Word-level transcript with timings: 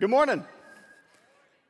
Good 0.00 0.08
morning. 0.08 0.42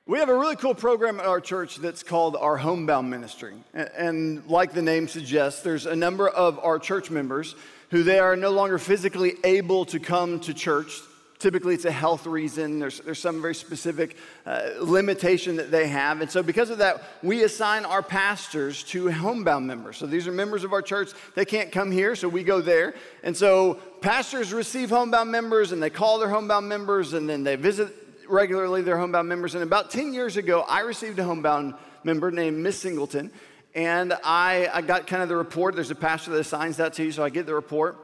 We 0.06 0.21
have 0.21 0.29
a 0.29 0.39
really 0.39 0.55
cool 0.55 0.77
program 0.77 1.19
at 1.19 1.27
our 1.27 1.40
church 1.40 1.79
that's 1.79 2.05
called 2.05 2.37
our 2.37 2.56
Homebound 2.56 3.10
Ministry. 3.10 3.56
And 3.75 4.46
like 4.46 4.72
the 4.72 4.83
name 4.83 5.09
suggests, 5.09 5.62
there's 5.62 5.85
a 5.85 5.96
number 5.96 6.29
of 6.29 6.56
our 6.61 6.79
church 6.79 7.11
members 7.11 7.56
who 7.90 8.04
they 8.04 8.21
are 8.21 8.37
no 8.37 8.51
longer 8.51 8.79
physically 8.79 9.35
able 9.43 9.85
to 9.87 9.98
come 9.98 10.38
to 10.40 10.54
church. 10.54 11.01
Typically, 11.40 11.74
it's 11.74 11.87
a 11.87 11.90
health 11.90 12.24
reason. 12.24 12.79
There's, 12.79 13.01
there's 13.01 13.19
some 13.19 13.43
very 13.43 13.56
specific 13.56 14.17
uh, 14.47 14.74
limitation 14.81 15.56
that 15.56 15.72
they 15.72 15.88
have. 15.88 16.20
And 16.20 16.30
so, 16.30 16.40
because 16.40 16.70
of 16.70 16.78
that, 16.78 17.02
we 17.24 17.42
assign 17.42 17.84
our 17.84 18.02
pastors 18.02 18.84
to 18.84 19.10
homebound 19.10 19.66
members. 19.66 19.96
So, 19.96 20.06
these 20.06 20.28
are 20.28 20.32
members 20.32 20.62
of 20.62 20.72
our 20.72 20.82
church. 20.82 21.10
They 21.34 21.44
can't 21.44 21.72
come 21.72 21.90
here, 21.90 22.14
so 22.14 22.28
we 22.28 22.44
go 22.44 22.60
there. 22.60 22.94
And 23.24 23.36
so, 23.36 23.80
pastors 24.02 24.52
receive 24.52 24.90
homebound 24.90 25.32
members 25.32 25.72
and 25.72 25.82
they 25.82 25.90
call 25.90 26.20
their 26.20 26.28
homebound 26.28 26.68
members 26.68 27.12
and 27.12 27.28
then 27.28 27.42
they 27.42 27.56
visit 27.56 27.92
regularly 28.30 28.82
their 28.82 28.98
homebound 28.98 29.28
members. 29.28 29.54
And 29.54 29.62
about 29.62 29.91
10 29.91 30.12
years 30.12 30.36
ago, 30.36 30.64
I 30.68 30.80
received 30.80 31.18
a 31.18 31.24
homebound 31.24 31.74
member 32.05 32.30
named 32.30 32.59
Miss 32.59 32.78
Singleton. 32.78 33.30
And 33.74 34.12
I, 34.24 34.68
I 34.72 34.82
got 34.82 35.06
kind 35.06 35.22
of 35.22 35.28
the 35.28 35.36
report. 35.36 35.74
There's 35.74 35.91
a 35.91 35.95
pastor 35.95 36.32
that 36.32 36.41
assigns 36.41 36.78
that 36.78 36.95
to 36.95 37.05
you, 37.05 37.12
so 37.12 37.22
I 37.22 37.30
get 37.30 37.46
the 37.46 37.55
report. 37.55 37.96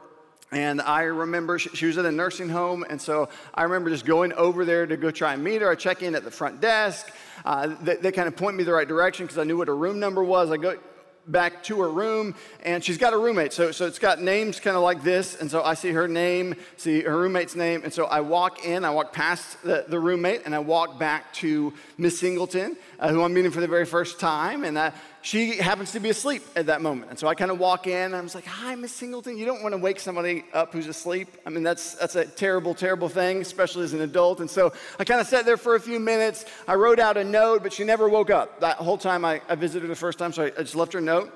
And 0.51 0.81
I 0.81 1.03
remember 1.03 1.59
she, 1.59 1.69
she, 1.69 1.87
was 1.87 1.97
at 1.97 2.05
a 2.05 2.11
nursing 2.11 2.47
home, 2.47 2.85
and 2.89 3.01
so 3.01 3.27
I 3.53 3.63
remember 3.63 3.89
just 3.89 4.05
going 4.05 4.31
over 4.31 4.63
there 4.63 4.85
to 4.85 4.95
go 4.95 5.11
try 5.11 5.33
and 5.33 5.43
meet 5.43 5.61
her. 5.61 5.69
I 5.69 5.75
check 5.75 6.01
in 6.01 6.15
at 6.15 6.23
the 6.23 6.31
front 6.31 6.61
desk. 6.61 7.11
Uh, 7.43 7.75
they, 7.81 7.97
they 7.97 8.11
kind 8.13 8.29
of 8.29 8.37
point 8.37 8.55
me 8.55 8.63
the 8.63 8.71
right 8.71 8.87
direction 8.87 9.25
because 9.25 9.37
I 9.37 9.43
knew 9.43 9.57
what 9.57 9.67
her 9.67 9.75
room 9.75 9.99
number 9.99 10.23
was. 10.23 10.49
I 10.49 10.55
go 10.55 10.77
back 11.27 11.63
to 11.63 11.81
her 11.81 11.89
room, 11.89 12.35
and 12.63 12.83
she's 12.83 12.97
got 12.97 13.13
a 13.13 13.17
roommate. 13.17 13.53
So, 13.53 13.71
so 13.71 13.85
it's 13.85 13.99
got 13.99 14.21
names 14.21 14.59
kind 14.59 14.75
of 14.75 14.83
like 14.83 15.03
this, 15.03 15.35
and 15.35 15.51
so 15.51 15.63
I 15.63 15.73
see 15.73 15.91
her 15.91 16.07
name, 16.07 16.55
see 16.77 17.01
her 17.01 17.17
roommate's 17.17 17.55
name, 17.55 17.81
and 17.83 17.93
so 17.93 18.05
I 18.05 18.21
walk 18.21 18.65
in, 18.65 18.85
I 18.85 18.91
walk 18.91 19.13
past 19.13 19.61
the, 19.63 19.85
the 19.87 19.99
roommate, 19.99 20.43
and 20.45 20.55
I 20.55 20.59
walk 20.59 20.97
back 20.97 21.33
to 21.35 21.73
Miss 21.97 22.19
Singleton, 22.19 22.77
uh, 22.99 23.09
who 23.09 23.23
I'm 23.23 23.33
meeting 23.33 23.51
for 23.51 23.61
the 23.61 23.67
very 23.67 23.85
first 23.85 24.19
time, 24.19 24.63
and 24.63 24.79
I, 24.79 24.93
she 25.27 25.57
happens 25.57 25.91
to 25.91 25.99
be 25.99 26.09
asleep 26.09 26.41
at 26.55 26.67
that 26.67 26.81
moment. 26.81 27.09
And 27.09 27.19
so 27.19 27.27
I 27.27 27.35
kind 27.35 27.51
of 27.51 27.59
walk 27.59 27.85
in, 27.85 28.13
I 28.13 28.21
was 28.21 28.33
like, 28.33 28.45
Hi, 28.45 28.75
Miss 28.75 28.93
Singleton. 28.93 29.37
You 29.37 29.45
don't 29.45 29.61
want 29.61 29.73
to 29.73 29.77
wake 29.77 29.99
somebody 29.99 30.45
up 30.53 30.71
who's 30.71 30.87
asleep. 30.87 31.27
I 31.45 31.49
mean, 31.49 31.63
that's, 31.63 31.95
that's 31.95 32.15
a 32.15 32.23
terrible, 32.23 32.73
terrible 32.73 33.09
thing, 33.09 33.41
especially 33.41 33.83
as 33.83 33.91
an 33.91 33.99
adult. 33.99 34.39
And 34.39 34.49
so 34.49 34.71
I 34.97 35.03
kind 35.03 35.19
of 35.19 35.27
sat 35.27 35.43
there 35.43 35.57
for 35.57 35.75
a 35.75 35.81
few 35.81 35.99
minutes. 35.99 36.45
I 36.65 36.75
wrote 36.75 36.97
out 36.97 37.17
a 37.17 37.25
note, 37.25 37.61
but 37.61 37.73
she 37.73 37.83
never 37.83 38.07
woke 38.07 38.29
up. 38.29 38.61
That 38.61 38.77
whole 38.77 38.97
time 38.97 39.25
I, 39.25 39.41
I 39.49 39.55
visited 39.55 39.81
her 39.81 39.89
the 39.89 39.97
first 39.97 40.17
time, 40.17 40.31
so 40.31 40.43
I, 40.43 40.45
I 40.45 40.61
just 40.61 40.75
left 40.75 40.93
her 40.93 40.99
a 40.99 41.01
note. 41.01 41.29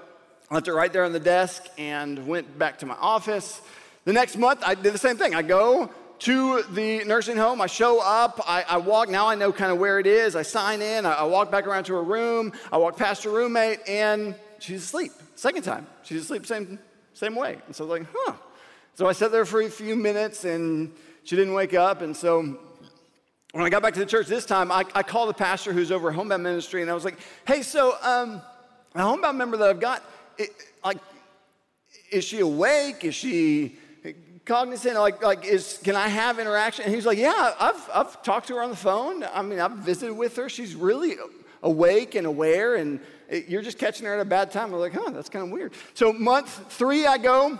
Left 0.49 0.69
it 0.69 0.73
right 0.73 0.93
there 0.93 1.03
on 1.03 1.11
the 1.11 1.19
desk 1.19 1.65
and 1.77 2.27
went 2.27 2.57
back 2.57 2.79
to 2.79 2.85
my 2.85 2.95
office. 2.95 3.59
The 4.05 4.13
next 4.13 4.37
month, 4.37 4.63
I 4.65 4.73
did 4.73 4.93
the 4.93 4.99
same 4.99 5.17
thing. 5.17 5.35
I 5.35 5.41
go, 5.41 5.89
to 6.21 6.61
the 6.69 7.03
nursing 7.03 7.35
home. 7.35 7.61
I 7.61 7.65
show 7.65 7.99
up, 7.99 8.39
I, 8.45 8.63
I, 8.69 8.77
walk, 8.77 9.09
now 9.09 9.27
I 9.27 9.33
know 9.33 9.51
kind 9.51 9.71
of 9.71 9.79
where 9.79 9.99
it 9.99 10.05
is. 10.05 10.35
I 10.35 10.43
sign 10.43 10.81
in, 10.81 11.03
I, 11.03 11.13
I, 11.13 11.23
walk 11.23 11.49
back 11.49 11.65
around 11.65 11.85
to 11.85 11.93
her 11.93 12.03
room, 12.03 12.53
I 12.71 12.77
walk 12.77 12.95
past 12.95 13.23
her 13.23 13.31
roommate, 13.31 13.79
and 13.87 14.35
she's 14.59 14.83
asleep. 14.83 15.11
Second 15.35 15.63
time, 15.63 15.87
she's 16.03 16.21
asleep 16.21 16.45
same, 16.45 16.77
same 17.15 17.35
way. 17.35 17.57
And 17.65 17.75
so 17.75 17.85
I 17.85 17.87
was 17.87 17.99
like, 17.99 18.09
huh. 18.15 18.33
So 18.93 19.07
I 19.07 19.13
sat 19.13 19.31
there 19.31 19.45
for 19.45 19.61
a 19.61 19.69
few 19.69 19.95
minutes 19.95 20.45
and 20.45 20.93
she 21.23 21.35
didn't 21.35 21.55
wake 21.55 21.73
up. 21.73 22.03
And 22.03 22.15
so 22.15 22.59
when 23.53 23.65
I 23.65 23.69
got 23.69 23.81
back 23.81 23.95
to 23.95 23.99
the 23.99 24.05
church 24.05 24.27
this 24.27 24.45
time, 24.45 24.71
I, 24.71 24.85
I 24.93 25.01
called 25.01 25.29
the 25.29 25.33
pastor 25.33 25.73
who's 25.73 25.91
over 25.91 26.11
homebound 26.11 26.43
ministry 26.43 26.83
and 26.83 26.91
I 26.91 26.93
was 26.93 27.03
like, 27.03 27.17
hey, 27.47 27.63
so 27.63 27.95
um, 28.03 28.43
a 28.93 29.01
homebound 29.01 29.39
member 29.39 29.57
that 29.57 29.69
I've 29.69 29.79
got, 29.79 30.03
it, 30.37 30.51
like, 30.85 30.99
is 32.11 32.23
she 32.23 32.41
awake? 32.41 33.03
Is 33.05 33.15
she 33.15 33.77
cognizant, 34.45 34.97
like, 34.97 35.21
like 35.23 35.45
is, 35.45 35.79
can 35.83 35.95
I 35.95 36.07
have 36.07 36.39
interaction? 36.39 36.85
And 36.85 36.93
he's 36.93 37.05
like, 37.05 37.17
yeah, 37.17 37.53
I've, 37.59 37.89
I've 37.93 38.23
talked 38.23 38.47
to 38.47 38.55
her 38.55 38.61
on 38.61 38.69
the 38.69 38.75
phone. 38.75 39.23
I 39.23 39.41
mean, 39.41 39.59
I've 39.59 39.73
visited 39.73 40.13
with 40.13 40.35
her. 40.37 40.49
She's 40.49 40.75
really 40.75 41.15
awake 41.63 42.15
and 42.15 42.25
aware, 42.25 42.75
and 42.75 42.99
it, 43.29 43.47
you're 43.47 43.61
just 43.61 43.77
catching 43.77 44.05
her 44.05 44.15
at 44.15 44.19
a 44.19 44.25
bad 44.25 44.51
time. 44.51 44.71
We're 44.71 44.79
like, 44.79 44.93
huh, 44.93 45.11
that's 45.11 45.29
kind 45.29 45.45
of 45.45 45.51
weird. 45.51 45.73
So 45.93 46.11
month 46.11 46.73
three, 46.73 47.05
I 47.05 47.17
go, 47.17 47.59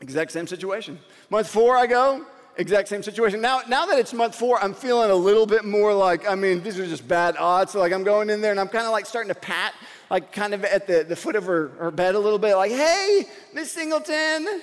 exact 0.00 0.32
same 0.32 0.46
situation. 0.46 0.98
Month 1.30 1.48
four, 1.48 1.76
I 1.76 1.86
go, 1.86 2.24
exact 2.56 2.88
same 2.88 3.02
situation. 3.02 3.40
Now, 3.40 3.60
now 3.68 3.84
that 3.86 3.98
it's 3.98 4.14
month 4.14 4.34
four, 4.34 4.58
I'm 4.62 4.74
feeling 4.74 5.10
a 5.10 5.14
little 5.14 5.46
bit 5.46 5.64
more 5.64 5.92
like, 5.92 6.28
I 6.28 6.34
mean, 6.34 6.62
these 6.62 6.78
are 6.78 6.86
just 6.86 7.06
bad 7.06 7.36
odds. 7.36 7.72
So 7.72 7.80
like 7.80 7.92
I'm 7.92 8.04
going 8.04 8.30
in 8.30 8.40
there 8.40 8.50
and 8.50 8.60
I'm 8.60 8.68
kind 8.68 8.86
of 8.86 8.92
like 8.92 9.06
starting 9.06 9.28
to 9.28 9.38
pat, 9.38 9.74
like 10.10 10.32
kind 10.32 10.54
of 10.54 10.64
at 10.64 10.86
the, 10.86 11.04
the 11.06 11.16
foot 11.16 11.36
of 11.36 11.44
her, 11.44 11.68
her 11.78 11.90
bed 11.90 12.14
a 12.14 12.18
little 12.18 12.38
bit, 12.38 12.56
like, 12.56 12.72
hey, 12.72 13.24
Miss 13.52 13.70
Singleton, 13.70 14.62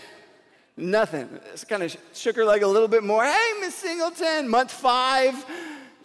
Nothing. 0.75 1.29
Just 1.51 1.69
kind 1.69 1.83
of 1.83 1.95
shook 2.13 2.35
her 2.35 2.45
leg 2.45 2.63
a 2.63 2.67
little 2.67 2.87
bit 2.87 3.03
more. 3.03 3.23
Hey, 3.23 3.51
Miss 3.59 3.75
Singleton, 3.75 4.47
month 4.47 4.71
five. 4.71 5.45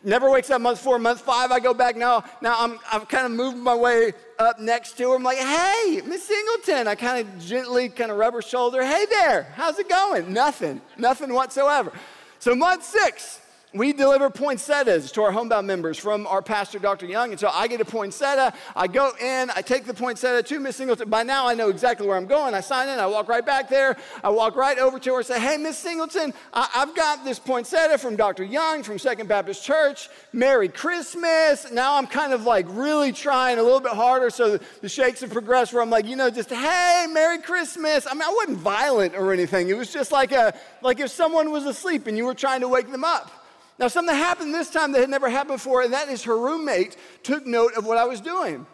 Never 0.05 0.31
wakes 0.31 0.49
up 0.51 0.61
month 0.61 0.79
four, 0.79 0.99
month 0.99 1.23
five, 1.23 1.51
I 1.51 1.59
go 1.59 1.75
back 1.75 1.97
now. 1.97 2.23
Now 2.41 2.55
I'm, 2.59 2.79
I'm 2.93 3.05
kind 3.07 3.27
of 3.27 3.33
moving 3.33 3.61
my 3.61 3.75
way 3.75 4.13
up 4.39 4.61
next 4.61 4.97
to 4.99 5.11
her. 5.11 5.17
I'm 5.17 5.25
like, 5.25 5.39
hey, 5.39 6.03
Miss 6.07 6.23
Singleton. 6.23 6.87
I 6.87 6.95
kind 6.95 7.27
of 7.27 7.45
gently 7.45 7.89
kind 7.89 8.11
of 8.13 8.17
rub 8.17 8.35
her 8.35 8.43
shoulder. 8.43 8.85
Hey 8.85 9.07
there, 9.07 9.53
how's 9.55 9.79
it 9.79 9.89
going? 9.89 10.33
Nothing, 10.33 10.81
nothing 10.97 11.33
whatsoever. 11.33 11.93
So 12.39 12.55
month 12.55 12.85
six, 12.85 13.41
we 13.75 13.93
deliver 13.93 14.31
poinsettias 14.31 15.13
to 15.13 15.23
our 15.23 15.31
homebound 15.31 15.67
members 15.67 15.99
from 15.99 16.27
our 16.27 16.41
pastor, 16.41 16.79
Dr. 16.79 17.05
Young. 17.05 17.33
And 17.33 17.39
so 17.41 17.49
I 17.49 17.69
get 17.69 17.81
a 17.83 17.85
poinsettia. 17.85 18.55
I 18.75 18.87
go 18.87 19.13
in, 19.21 19.51
I 19.55 19.61
take 19.61 19.85
the 19.85 19.93
poinsettia 19.93 20.43
to 20.43 20.61
Miss 20.61 20.77
Singleton. 20.77 21.11
By 21.11 21.23
now, 21.23 21.47
I 21.47 21.55
know 21.55 21.69
exactly 21.69 22.07
where 22.07 22.17
I'm 22.17 22.27
going. 22.27 22.55
I 22.55 22.61
sign 22.61 22.89
in, 22.89 22.99
I 22.99 23.07
walk 23.07 23.29
right 23.29 23.45
back 23.45 23.69
there. 23.69 23.97
I 24.25 24.31
walk 24.31 24.57
right 24.57 24.79
over 24.79 24.99
to 24.99 25.11
her 25.13 25.19
and 25.19 25.27
say, 25.27 25.39
Hey, 25.39 25.59
Miss 25.59 25.77
Singleton, 25.77 26.33
I- 26.55 26.69
have 26.73 26.95
got 26.95 27.25
this 27.25 27.39
poinsettia 27.39 27.99
from 27.99 28.17
Dr. 28.17 28.45
Young 28.45 28.83
from 28.83 28.99
Second 28.99 29.29
Baptist 29.29 29.63
Church. 29.65 30.09
Merry 30.33 30.69
Christmas. 30.69 31.71
Now 31.71 31.97
I'm 31.97 32.07
kind 32.07 32.33
of 32.33 32.45
like 32.45 32.67
really 32.69 33.13
trying 33.13 33.59
a 33.59 33.63
little 33.63 33.81
bit 33.81 33.93
harder. 33.93 34.31
So 34.31 34.57
the 34.81 34.89
shakes 34.89 35.21
have 35.21 35.31
progressed 35.31 35.73
where 35.75 35.83
I'm 35.83 35.91
like, 35.91 36.07
you 36.07 36.17
know, 36.17 36.31
just, 36.31 36.51
Hey, 36.51 37.07
Merry 37.11 37.39
Christmas. 37.39 38.07
I 38.07 38.15
mean, 38.15 38.23
I 38.23 38.33
wasn't 38.35 38.59
violent 38.59 39.15
or 39.15 39.33
anything. 39.33 39.69
It 39.69 39.77
was 39.77 39.93
just 39.93 40.11
like, 40.11 40.33
a, 40.33 40.55
like 40.81 41.01
if 41.01 41.11
someone 41.11 41.51
was 41.51 41.67
asleep 41.67 42.07
and 42.07 42.17
you 42.17 42.25
were 42.25 42.35
trying 42.35 42.61
to 42.63 42.69
wake 42.69 42.91
them 42.91 43.05
up. 43.05 43.31
Now, 43.79 43.89
something 43.89 44.15
happened 44.15 44.53
this 44.53 44.71
time 44.71 44.93
that 44.93 45.01
had 45.01 45.11
never 45.11 45.29
happened 45.29 45.57
before, 45.57 45.83
and 45.83 45.93
that 45.93 46.09
is 46.09 46.25
her 46.25 46.37
roommate 46.37 46.97
took 47.23 47.47
note 47.47 47.75
of 47.75 47.87
what 47.87 47.97
I 47.97 48.05
was 48.05 48.21
doing. 48.21 48.67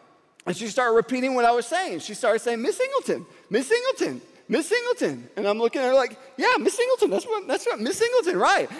And 0.47 0.56
she 0.56 0.69
started 0.69 0.94
repeating 0.94 1.34
what 1.34 1.44
I 1.44 1.53
was 1.53 1.66
saying. 1.66 2.00
She 2.00 2.15
started 2.15 2.41
saying, 2.41 2.60
Miss 2.60 2.76
Singleton, 2.76 3.26
Miss 3.50 3.69
Singleton, 3.69 4.20
Miss 4.48 4.69
Singleton. 4.69 5.28
And 5.37 5.47
I'm 5.47 5.59
looking 5.59 5.82
at 5.82 5.88
her 5.88 5.94
like, 5.94 6.19
yeah, 6.37 6.54
Miss 6.59 6.75
Singleton, 6.75 7.10
that's 7.10 7.25
what, 7.26 7.47
that's 7.47 7.66
what, 7.66 7.81
Miss 7.81 7.98
Singleton, 7.98 8.38
right. 8.38 8.70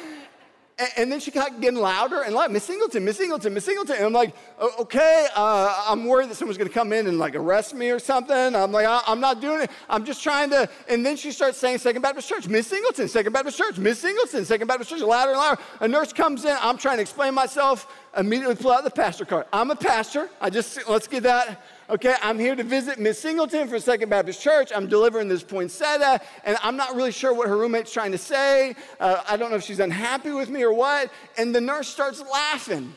And, 0.79 0.89
and 0.97 1.13
then 1.13 1.21
she 1.21 1.31
got 1.31 1.61
getting 1.61 1.79
louder 1.79 2.23
and 2.23 2.35
louder, 2.35 2.53
Miss 2.53 2.65
Singleton, 2.65 3.05
Miss 3.05 3.17
Singleton, 3.17 3.55
Miss 3.55 3.65
Singleton. 3.65 3.97
And 3.97 4.07
I'm 4.07 4.13
like, 4.13 4.35
okay, 4.81 5.29
uh, 5.37 5.85
I'm 5.89 6.05
worried 6.05 6.31
that 6.31 6.35
someone's 6.35 6.59
gonna 6.59 6.71
come 6.71 6.93
in 6.93 7.07
and 7.07 7.19
like 7.19 7.37
arrest 7.37 7.75
me 7.75 7.91
or 7.91 7.99
something. 7.99 8.57
I'm 8.57 8.73
like, 8.73 8.87
I'm 8.89 9.21
not 9.21 9.41
doing 9.41 9.63
it. 9.63 9.71
I'm 9.89 10.05
just 10.05 10.23
trying 10.23 10.51
to. 10.51 10.69
And 10.89 11.07
then 11.07 11.17
she 11.17 11.31
starts 11.31 11.59
saying 11.59 11.79
Second 11.79 12.03
Baptist 12.03 12.29
Church, 12.29 12.49
Miss 12.49 12.67
Singleton, 12.67 13.09
Second 13.09 13.33
Baptist 13.33 13.57
Church, 13.57 13.79
Miss 13.79 14.01
Singleton, 14.01 14.45
Second 14.45 14.67
Baptist 14.67 14.91
Church, 14.91 15.01
louder 15.01 15.31
and 15.33 15.39
louder. 15.39 15.63
A 15.81 15.89
nurse 15.89 16.13
comes 16.13 16.45
in, 16.45 16.57
I'm 16.61 16.77
trying 16.77 16.97
to 16.97 17.03
explain 17.03 17.35
myself, 17.35 17.87
immediately 18.17 18.57
pull 18.57 18.73
out 18.73 18.85
the 18.85 18.91
pastor 18.91 19.25
card. 19.25 19.47
I'm 19.53 19.71
a 19.71 19.77
pastor. 19.77 20.29
I 20.41 20.51
just, 20.51 20.89
let's 20.89 21.07
get 21.07 21.23
that 21.23 21.63
Okay, 21.91 22.15
I'm 22.23 22.39
here 22.39 22.57
to 22.57 22.63
visit 22.63 22.99
Miss 22.99 23.19
Singleton 23.19 23.69
from 23.69 23.79
Second 23.79 24.09
Baptist 24.09 24.41
Church. 24.41 24.73
I'm 24.75 24.87
delivering 24.87 25.29
this 25.29 25.43
poinsettia, 25.43 26.19
and 26.45 26.57
I'm 26.63 26.79
not 26.79 26.97
really 26.97 27.13
sure 27.13 27.35
what 27.35 27.47
her 27.47 27.59
roommate's 27.59 27.93
trying 27.93 28.13
to 28.13 28.19
say. 28.19 28.75
Uh, 28.99 29.23
I 29.29 29.37
don't 29.37 29.51
know 29.51 29.57
if 29.57 29.65
she's 29.65 29.81
unhappy 29.81 30.31
with 30.31 30.49
me 30.49 30.63
or 30.63 30.73
what. 30.73 31.11
And 31.37 31.55
the 31.55 31.61
nurse 31.61 31.87
starts 31.87 32.23
laughing, 32.23 32.95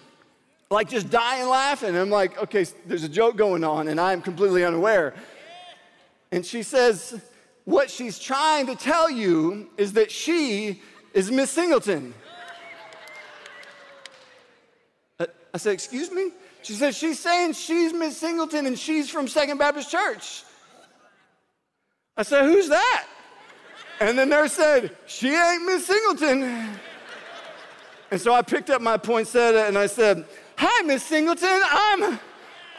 like 0.69 0.87
just 0.87 1.09
dying 1.09 1.49
laughing. 1.49 1.89
And 1.89 1.97
I'm 1.97 2.09
like, 2.09 2.41
okay, 2.43 2.65
there's 2.85 3.03
a 3.03 3.09
joke 3.09 3.35
going 3.35 3.65
on, 3.65 3.89
and 3.89 3.99
I'm 3.99 4.21
completely 4.21 4.63
unaware. 4.63 5.13
And 6.31 6.45
she 6.45 6.63
says, 6.63 7.19
what 7.65 7.91
she's 7.91 8.17
trying 8.17 8.67
to 8.67 8.75
tell 8.75 9.11
you 9.11 9.69
is 9.75 9.93
that 9.93 10.11
she 10.11 10.81
is 11.13 11.29
Miss 11.29 11.51
Singleton. 11.51 12.13
Uh, 15.19 15.25
I 15.53 15.57
said, 15.57 15.73
excuse 15.73 16.09
me? 16.09 16.31
She 16.67 16.73
said, 16.73 16.93
She's 16.95 17.17
saying 17.17 17.53
she's 17.53 17.93
Miss 17.93 18.17
Singleton 18.17 18.65
and 18.65 18.77
she's 18.77 19.09
from 19.09 19.29
Second 19.29 19.57
Baptist 19.57 19.89
Church. 19.89 20.43
I 22.17 22.23
said, 22.23 22.43
Who's 22.43 22.67
that? 22.67 23.07
And 24.01 24.19
the 24.19 24.25
nurse 24.25 24.51
said, 24.51 24.93
She 25.05 25.33
ain't 25.33 25.63
Miss 25.63 25.87
Singleton. 25.87 26.77
And 28.11 28.19
so 28.19 28.33
I 28.33 28.41
picked 28.41 28.69
up 28.69 28.81
my 28.81 28.97
poinsettia 28.97 29.65
and 29.65 29.77
I 29.77 29.87
said, 29.87 30.25
Hi, 30.57 30.81
Miss 30.81 31.03
Singleton. 31.03 31.61
I'm, 31.63 32.19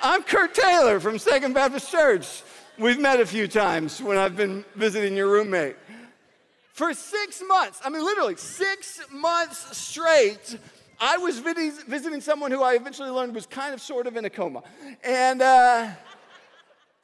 I'm 0.03 0.23
Kurt 0.23 0.53
Taylor 0.53 1.01
from 1.01 1.19
Second 1.19 1.55
Baptist 1.55 1.91
Church. 1.91 2.43
We've 2.77 3.01
met 3.01 3.21
a 3.21 3.27
few 3.27 3.49
times 3.49 4.03
when 4.03 4.19
I've 4.19 4.37
been 4.37 4.67
visiting 4.75 5.17
your 5.17 5.29
roommate. 5.29 5.77
For 6.75 6.93
six 6.93 7.43
months, 7.49 7.81
I 7.83 7.89
mean, 7.89 8.05
literally 8.05 8.37
six 8.37 9.01
months 9.11 9.79
straight, 9.79 10.59
I 11.01 11.17
was 11.19 11.39
visiting 11.39 12.21
someone 12.21 12.51
who 12.51 12.63
I 12.63 12.75
eventually 12.75 13.11
learned 13.11 13.35
was 13.35 13.47
kind 13.47 13.73
of 13.73 13.81
sort 13.81 14.07
of 14.07 14.17
in 14.17 14.25
a 14.25 14.31
coma. 14.31 14.63
And, 15.05 15.41
uh, 15.41 15.91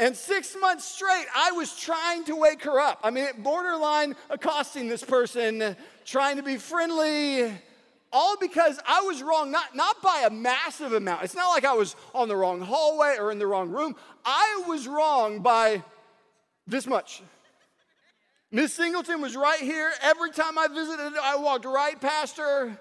and 0.00 0.16
six 0.16 0.56
months 0.60 0.84
straight, 0.84 1.26
I 1.34 1.52
was 1.52 1.78
trying 1.78 2.24
to 2.24 2.34
wake 2.34 2.64
her 2.64 2.80
up. 2.80 2.98
I 3.04 3.10
mean, 3.10 3.28
borderline 3.38 4.16
accosting 4.30 4.88
this 4.88 5.04
person, 5.04 5.76
trying 6.04 6.36
to 6.36 6.42
be 6.42 6.56
friendly, 6.56 7.52
all 8.12 8.36
because 8.40 8.80
I 8.86 9.02
was 9.02 9.22
wrong, 9.22 9.52
not, 9.52 9.76
not 9.76 10.02
by 10.02 10.24
a 10.26 10.30
massive 10.30 10.92
amount. 10.92 11.22
It's 11.22 11.36
not 11.36 11.50
like 11.50 11.64
I 11.64 11.74
was 11.74 11.94
on 12.14 12.28
the 12.28 12.36
wrong 12.36 12.60
hallway 12.60 13.16
or 13.18 13.30
in 13.30 13.38
the 13.38 13.46
wrong 13.46 13.70
room. 13.70 13.94
I 14.24 14.64
was 14.66 14.88
wrong 14.88 15.40
by 15.40 15.82
this 16.66 16.86
much. 16.86 17.22
Miss 18.50 18.72
Singleton 18.72 19.20
was 19.20 19.36
right 19.36 19.60
here. 19.60 19.92
Every 20.02 20.30
time 20.30 20.58
I 20.58 20.68
visited, 20.68 21.12
I 21.20 21.36
walked 21.36 21.64
right 21.64 22.00
past 22.00 22.38
her. 22.38 22.78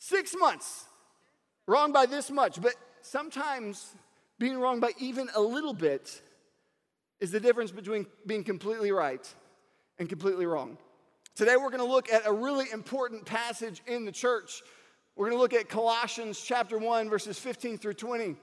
Six 0.00 0.34
months. 0.36 0.86
Wrong 1.66 1.92
by 1.92 2.06
this 2.06 2.30
much. 2.30 2.60
But 2.60 2.74
sometimes 3.02 3.94
being 4.38 4.58
wrong 4.58 4.80
by 4.80 4.90
even 4.98 5.28
a 5.36 5.40
little 5.40 5.74
bit 5.74 6.20
is 7.20 7.30
the 7.30 7.38
difference 7.38 7.70
between 7.70 8.06
being 8.26 8.42
completely 8.42 8.90
right 8.90 9.26
and 9.98 10.08
completely 10.08 10.46
wrong. 10.46 10.78
Today, 11.36 11.56
we're 11.56 11.70
going 11.70 11.78
to 11.78 11.84
look 11.84 12.10
at 12.10 12.26
a 12.26 12.32
really 12.32 12.66
important 12.72 13.24
passage 13.26 13.82
in 13.86 14.04
the 14.04 14.12
church. 14.12 14.62
We're 15.16 15.26
going 15.26 15.36
to 15.36 15.42
look 15.42 15.52
at 15.52 15.68
Colossians 15.68 16.40
chapter 16.40 16.78
1, 16.78 17.10
verses 17.10 17.38
15 17.38 17.76
through 17.78 17.94
20. 17.94 18.36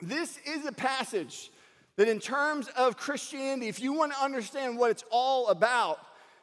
This 0.00 0.38
is 0.46 0.64
a 0.66 0.72
passage 0.72 1.50
that, 1.96 2.08
in 2.08 2.20
terms 2.20 2.68
of 2.76 2.96
Christianity, 2.96 3.68
if 3.68 3.80
you 3.80 3.92
want 3.92 4.12
to 4.12 4.22
understand 4.22 4.78
what 4.78 4.92
it's 4.92 5.04
all 5.10 5.48
about, 5.48 5.98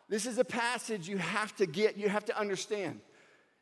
this 0.10 0.26
is 0.26 0.38
a 0.38 0.46
passage 0.46 1.08
you 1.08 1.18
have 1.18 1.56
to 1.56 1.66
get, 1.66 1.98
you 1.98 2.10
have 2.10 2.26
to 2.26 2.38
understand. 2.38 3.00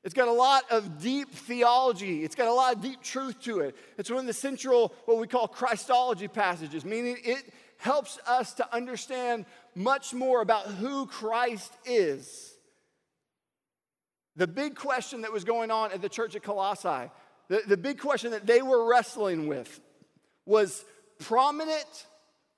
It's 0.07 0.13
got 0.13 0.29
a 0.29 0.31
lot 0.31 0.63
of 0.71 1.01
deep 1.01 1.33
theology. 1.33 2.23
It's 2.23 2.33
got 2.33 2.47
a 2.47 2.53
lot 2.53 2.73
of 2.73 2.81
deep 2.81 3.03
truth 3.03 3.41
to 3.41 3.59
it. 3.59 3.75
It's 3.97 4.09
one 4.09 4.21
of 4.21 4.25
the 4.25 4.31
central, 4.31 4.93
what 5.03 5.17
we 5.17 5.27
call 5.27 5.49
Christology 5.49 6.29
passages, 6.29 6.85
meaning 6.85 7.17
it 7.25 7.43
helps 7.75 8.17
us 8.25 8.53
to 8.53 8.73
understand 8.73 9.45
much 9.75 10.13
more 10.13 10.39
about 10.39 10.67
who 10.67 11.07
Christ 11.07 11.73
is. 11.83 12.53
The 14.37 14.47
big 14.47 14.75
question 14.75 15.23
that 15.23 15.33
was 15.33 15.43
going 15.43 15.71
on 15.71 15.91
at 15.91 16.01
the 16.01 16.07
church 16.07 16.37
at 16.37 16.43
Colossae, 16.43 17.11
the, 17.49 17.63
the 17.67 17.75
big 17.75 17.99
question 17.99 18.31
that 18.31 18.47
they 18.47 18.61
were 18.61 18.89
wrestling 18.89 19.47
with 19.47 19.77
was 20.45 20.85
prominent 21.19 22.07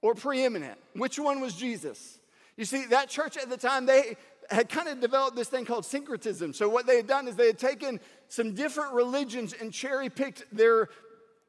or 0.04 0.13
preeminent? 0.13 0.78
Which 0.94 1.18
one 1.18 1.42
was 1.42 1.56
Jesus? 1.56 2.19
You 2.57 2.66
see, 2.66 2.86
that 2.88 3.10
church 3.10 3.38
at 3.38 3.50
the 3.50 3.57
time, 3.57 3.86
they 3.86 4.18
had 4.51 4.69
kind 4.69 4.88
of 4.88 5.00
developed 5.00 5.36
this 5.36 5.48
thing 5.48 5.66
called 5.66 5.86
syncretism. 5.86 6.54
So, 6.54 6.68
what 6.69 6.86
they 6.86 6.98
had 6.98 7.07
done 7.07 7.28
is 7.28 7.36
they 7.36 7.48
had 7.48 7.60
taken 7.60 8.00
some 8.28 8.54
different 8.54 8.94
religions 8.94 9.54
and 9.54 9.72
cherry 9.74 10.10
picked 10.10 10.44
their 10.56 10.90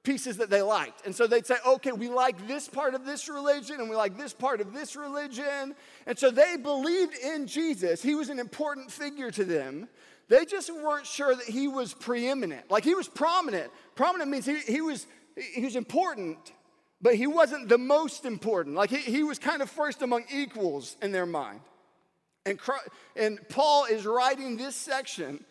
pieces 0.02 0.38
that 0.38 0.50
they 0.50 0.62
liked. 0.62 1.04
And 1.04 1.14
so 1.14 1.26
they'd 1.26 1.46
say, 1.46 1.56
okay, 1.66 1.92
we 1.92 2.08
like 2.08 2.48
this 2.48 2.68
part 2.68 2.94
of 2.94 3.04
this 3.04 3.28
religion 3.28 3.80
and 3.80 3.90
we 3.90 3.96
like 3.96 4.16
this 4.16 4.32
part 4.32 4.60
of 4.60 4.72
this 4.72 4.96
religion. 4.96 5.74
And 6.06 6.18
so 6.18 6.30
they 6.30 6.56
believed 6.56 7.14
in 7.16 7.46
Jesus. 7.46 8.02
He 8.02 8.14
was 8.14 8.30
an 8.30 8.38
important 8.38 8.90
figure 8.90 9.30
to 9.30 9.44
them. 9.44 9.88
They 10.28 10.44
just 10.44 10.72
weren't 10.72 11.06
sure 11.06 11.34
that 11.34 11.44
he 11.44 11.68
was 11.68 11.92
preeminent. 11.92 12.70
Like 12.70 12.84
he 12.84 12.94
was 12.94 13.08
prominent. 13.08 13.70
Prominent 13.94 14.30
means 14.30 14.46
he, 14.46 14.58
he, 14.60 14.80
was, 14.80 15.06
he 15.36 15.64
was 15.64 15.76
important, 15.76 16.52
but 17.02 17.16
he 17.16 17.26
wasn't 17.26 17.68
the 17.68 17.78
most 17.78 18.24
important. 18.24 18.76
Like 18.76 18.90
he, 18.90 18.98
he 18.98 19.22
was 19.22 19.38
kind 19.38 19.60
of 19.60 19.68
first 19.68 20.02
among 20.02 20.24
equals 20.32 20.96
in 21.02 21.12
their 21.12 21.26
mind. 21.26 21.60
And, 22.46 22.58
and 23.16 23.38
Paul 23.48 23.84
is 23.84 24.06
writing 24.06 24.56
this 24.56 24.74
section 24.74 25.44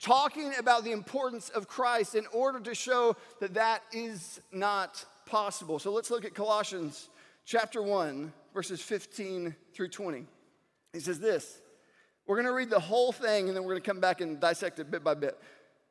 talking 0.00 0.52
about 0.58 0.82
the 0.82 0.90
importance 0.90 1.48
of 1.50 1.68
Christ 1.68 2.16
in 2.16 2.26
order 2.32 2.58
to 2.60 2.74
show 2.74 3.16
that 3.40 3.54
that 3.54 3.82
is 3.92 4.40
not 4.50 5.04
possible. 5.26 5.78
So 5.78 5.92
let's 5.92 6.10
look 6.10 6.24
at 6.24 6.34
Colossians 6.34 7.08
chapter 7.44 7.80
1, 7.80 8.32
verses 8.52 8.80
15 8.80 9.54
through 9.72 9.88
20. 9.88 10.24
He 10.92 11.00
says 11.00 11.20
this. 11.20 11.60
We're 12.26 12.36
going 12.36 12.46
to 12.46 12.52
read 12.52 12.70
the 12.70 12.80
whole 12.80 13.12
thing 13.12 13.48
and 13.48 13.56
then 13.56 13.64
we're 13.64 13.72
going 13.72 13.82
to 13.82 13.88
come 13.88 14.00
back 14.00 14.20
and 14.20 14.40
dissect 14.40 14.78
it 14.78 14.90
bit 14.90 15.04
by 15.04 15.14
bit. 15.14 15.38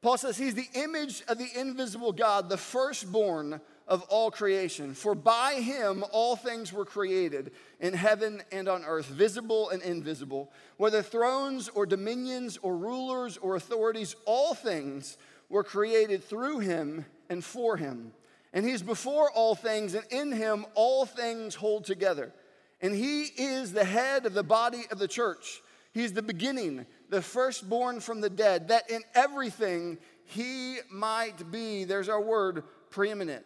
Paul 0.02 0.18
says, 0.18 0.38
He's 0.38 0.56
the 0.56 0.68
image 0.74 1.24
of 1.28 1.38
the 1.38 1.48
invisible 1.56 2.12
God, 2.12 2.50
the 2.50 2.58
firstborn 2.58 3.62
of 3.88 4.04
all 4.04 4.32
creation. 4.32 4.94
For 4.94 5.16
by 5.16 5.56
him 5.56 6.04
all 6.12 6.36
things 6.36 6.72
were 6.72 6.86
created 6.86 7.52
in 7.80 7.94
heaven 7.94 8.42
and 8.52 8.68
on 8.68 8.84
earth, 8.86 9.08
visible 9.08 9.70
and 9.70 9.82
invisible, 9.82 10.52
whether 10.78 11.02
thrones 11.02 11.70
or 11.70 11.86
dominions 11.86 12.58
or 12.62 12.76
rulers 12.76 13.38
or 13.38 13.56
authorities, 13.56 14.16
all 14.26 14.54
things 14.54 15.18
were 15.50 15.64
created 15.64 16.24
through 16.24 16.60
him 16.60 17.06
and 17.30 17.44
for 17.44 17.78
him. 17.78 18.14
And 18.54 18.66
he's 18.66 18.82
before 18.82 19.32
all 19.32 19.56
things, 19.56 19.94
and 19.94 20.06
in 20.10 20.32
him 20.32 20.66
all 20.76 21.06
things 21.06 21.56
hold 21.56 21.86
together. 21.86 22.34
And 22.82 22.94
he 22.94 23.24
is 23.24 23.72
the 23.72 23.86
head 23.86 24.26
of 24.26 24.34
the 24.34 24.44
body 24.44 24.84
of 24.92 25.00
the 25.00 25.08
church. 25.08 25.62
He's 25.94 26.14
the 26.14 26.22
beginning, 26.22 26.86
the 27.10 27.22
firstborn 27.22 28.00
from 28.00 28.22
the 28.22 28.30
dead, 28.30 28.70
that 28.70 28.90
in 28.90 29.02
everything 29.14 29.98
he 30.26 30.78
might 30.90 31.52
be, 31.52 31.84
there's 31.84 32.10
our 32.10 32.22
word, 32.22 32.64
preeminent. 32.90 33.46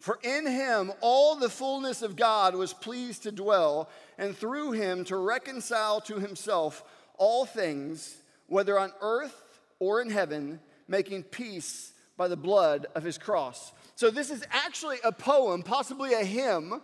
For 0.00 0.18
in 0.22 0.46
him 0.46 0.92
all 1.00 1.36
the 1.36 1.48
fullness 1.48 2.02
of 2.02 2.16
God 2.16 2.54
was 2.54 2.74
pleased 2.74 3.22
to 3.22 3.32
dwell, 3.32 3.88
and 4.18 4.36
through 4.36 4.72
him 4.72 5.04
to 5.04 5.16
reconcile 5.16 6.00
to 6.02 6.18
himself 6.18 6.84
all 7.16 7.46
things, 7.46 8.16
whether 8.46 8.78
on 8.78 8.92
earth 9.00 9.60
or 9.78 10.02
in 10.02 10.10
heaven, 10.10 10.60
making 10.88 11.22
peace 11.22 11.92
by 12.16 12.28
the 12.28 12.36
blood 12.36 12.86
of 12.94 13.02
his 13.02 13.18
cross. 13.18 13.72
So, 13.96 14.10
this 14.10 14.30
is 14.30 14.44
actually 14.50 14.98
a 15.04 15.12
poem, 15.12 15.62
possibly 15.62 16.14
a 16.14 16.24
hymn 16.24 16.80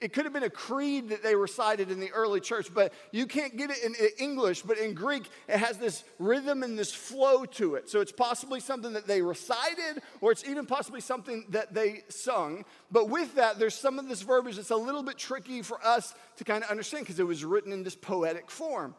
it 0.00 0.12
could 0.12 0.24
have 0.24 0.32
been 0.32 0.42
a 0.42 0.50
creed 0.50 1.10
that 1.10 1.22
they 1.22 1.36
recited 1.36 1.90
in 1.90 2.00
the 2.00 2.10
early 2.10 2.40
church, 2.40 2.74
but 2.74 2.92
you 3.12 3.26
can't 3.26 3.56
get 3.56 3.70
it 3.70 3.82
in 3.84 3.94
English. 4.18 4.62
But 4.62 4.78
in 4.78 4.92
Greek, 4.92 5.28
it 5.48 5.56
has 5.56 5.78
this 5.78 6.02
rhythm 6.18 6.64
and 6.64 6.76
this 6.76 6.92
flow 6.92 7.44
to 7.44 7.76
it. 7.76 7.88
So 7.88 8.00
it's 8.00 8.10
possibly 8.10 8.58
something 8.58 8.92
that 8.94 9.06
they 9.06 9.22
recited, 9.22 10.02
or 10.20 10.32
it's 10.32 10.44
even 10.44 10.66
possibly 10.66 11.00
something 11.00 11.46
that 11.50 11.74
they 11.74 12.02
sung. 12.08 12.64
But 12.90 13.08
with 13.08 13.36
that, 13.36 13.58
there's 13.58 13.76
some 13.76 13.98
of 14.00 14.08
this 14.08 14.22
verbiage 14.22 14.56
that's 14.56 14.70
a 14.70 14.76
little 14.76 15.04
bit 15.04 15.16
tricky 15.16 15.62
for 15.62 15.84
us 15.84 16.12
to 16.36 16.44
kind 16.44 16.64
of 16.64 16.70
understand 16.70 17.04
because 17.04 17.20
it 17.20 17.26
was 17.26 17.44
written 17.44 17.72
in 17.72 17.84
this 17.84 17.96
poetic 17.96 18.50
form. 18.50 18.96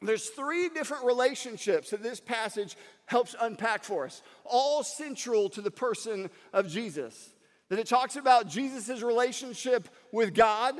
There's 0.00 0.28
three 0.28 0.68
different 0.68 1.04
relationships 1.04 1.90
that 1.90 2.02
this 2.02 2.20
passage 2.20 2.76
helps 3.06 3.34
unpack 3.40 3.82
for 3.82 4.04
us, 4.04 4.22
all 4.44 4.84
central 4.84 5.48
to 5.50 5.60
the 5.60 5.70
person 5.70 6.30
of 6.52 6.68
Jesus 6.68 7.33
that 7.68 7.78
it 7.78 7.86
talks 7.86 8.16
about 8.16 8.48
Jesus' 8.48 9.02
relationship 9.02 9.88
with 10.12 10.34
God, 10.34 10.74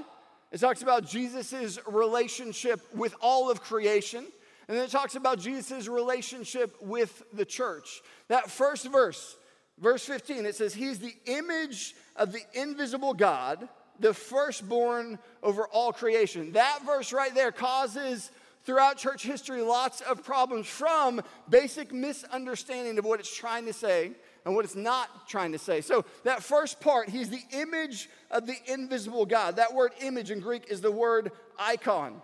it 0.53 0.59
talks 0.59 0.83
about 0.83 1.07
Jesus' 1.07 1.79
relationship 1.87 2.81
with 2.95 3.15
all 3.21 3.51
of 3.51 3.61
creation, 3.61 4.25
and 4.69 4.77
then 4.77 4.85
it 4.85 4.91
talks 4.91 5.15
about 5.15 5.39
Jesus' 5.39 5.89
relationship 5.89 6.75
with 6.81 7.23
the 7.33 7.45
church. 7.45 8.03
That 8.29 8.51
first 8.51 8.91
verse, 8.91 9.37
verse 9.79 10.05
15, 10.05 10.47
it 10.47 10.55
says, 10.55 10.73
He's 10.73 10.99
the 10.99 11.15
image 11.27 11.95
of 12.17 12.33
the 12.33 12.41
invisible 12.55 13.15
God, 13.15 13.69
the 13.99 14.15
firstborn 14.15 15.19
over 15.43 15.67
all 15.67 15.93
creation. 15.93 16.53
That 16.53 16.81
verse 16.87 17.13
right 17.13 17.35
there 17.35 17.53
causes 17.53 18.31
throughout 18.65 18.97
church 18.97 19.23
history 19.23 19.63
lots 19.63 20.01
of 20.01 20.25
problems 20.25 20.67
from 20.67 21.23
basic 21.49 21.93
misunderstanding 21.93 22.99
of 22.99 23.05
what 23.05 23.21
it's 23.21 23.35
trying 23.35 23.67
to 23.67 23.73
say 23.73 24.13
and 24.45 24.55
what 24.55 24.65
it's 24.65 24.77
not 24.77 25.29
trying 25.29 25.53
to 25.53 25.59
say. 25.59 25.81
So, 25.81 26.05
that 26.25 26.43
first 26.43 26.81
part, 26.81 27.09
he's 27.09 27.31
the 27.31 27.43
image 27.53 28.09
of 28.31 28.47
the 28.47 28.57
invisible 28.67 29.27
God. 29.27 29.57
That 29.57 29.73
word 29.75 29.93
image 30.03 30.31
in 30.31 30.41
Greek 30.41 30.67
is 30.69 30.81
the 30.81 30.93
word 30.93 31.33
icon. 31.59 32.21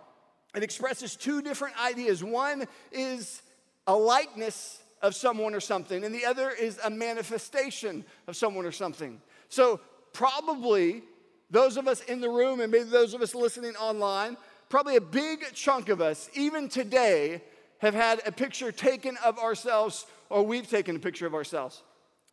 It 0.55 0.63
expresses 0.63 1.15
two 1.15 1.41
different 1.41 1.79
ideas. 1.83 2.23
One 2.23 2.65
is 2.91 3.41
a 3.87 3.95
likeness 3.95 4.79
of 5.01 5.15
someone 5.15 5.55
or 5.55 5.59
something, 5.59 6.03
and 6.03 6.13
the 6.13 6.25
other 6.25 6.51
is 6.51 6.79
a 6.83 6.89
manifestation 6.89 8.05
of 8.27 8.35
someone 8.35 8.65
or 8.65 8.71
something. 8.71 9.19
So, 9.49 9.79
probably 10.13 11.03
those 11.49 11.77
of 11.77 11.87
us 11.87 12.01
in 12.01 12.21
the 12.21 12.29
room, 12.29 12.61
and 12.61 12.71
maybe 12.71 12.85
those 12.85 13.13
of 13.13 13.21
us 13.21 13.33
listening 13.33 13.75
online, 13.75 14.37
probably 14.69 14.95
a 14.95 15.01
big 15.01 15.43
chunk 15.53 15.89
of 15.89 16.01
us, 16.01 16.29
even 16.33 16.69
today, 16.69 17.41
have 17.79 17.93
had 17.95 18.21
a 18.25 18.31
picture 18.31 18.71
taken 18.71 19.17
of 19.25 19.39
ourselves, 19.39 20.05
or 20.29 20.45
we've 20.45 20.69
taken 20.69 20.95
a 20.95 20.99
picture 20.99 21.25
of 21.25 21.33
ourselves. 21.33 21.81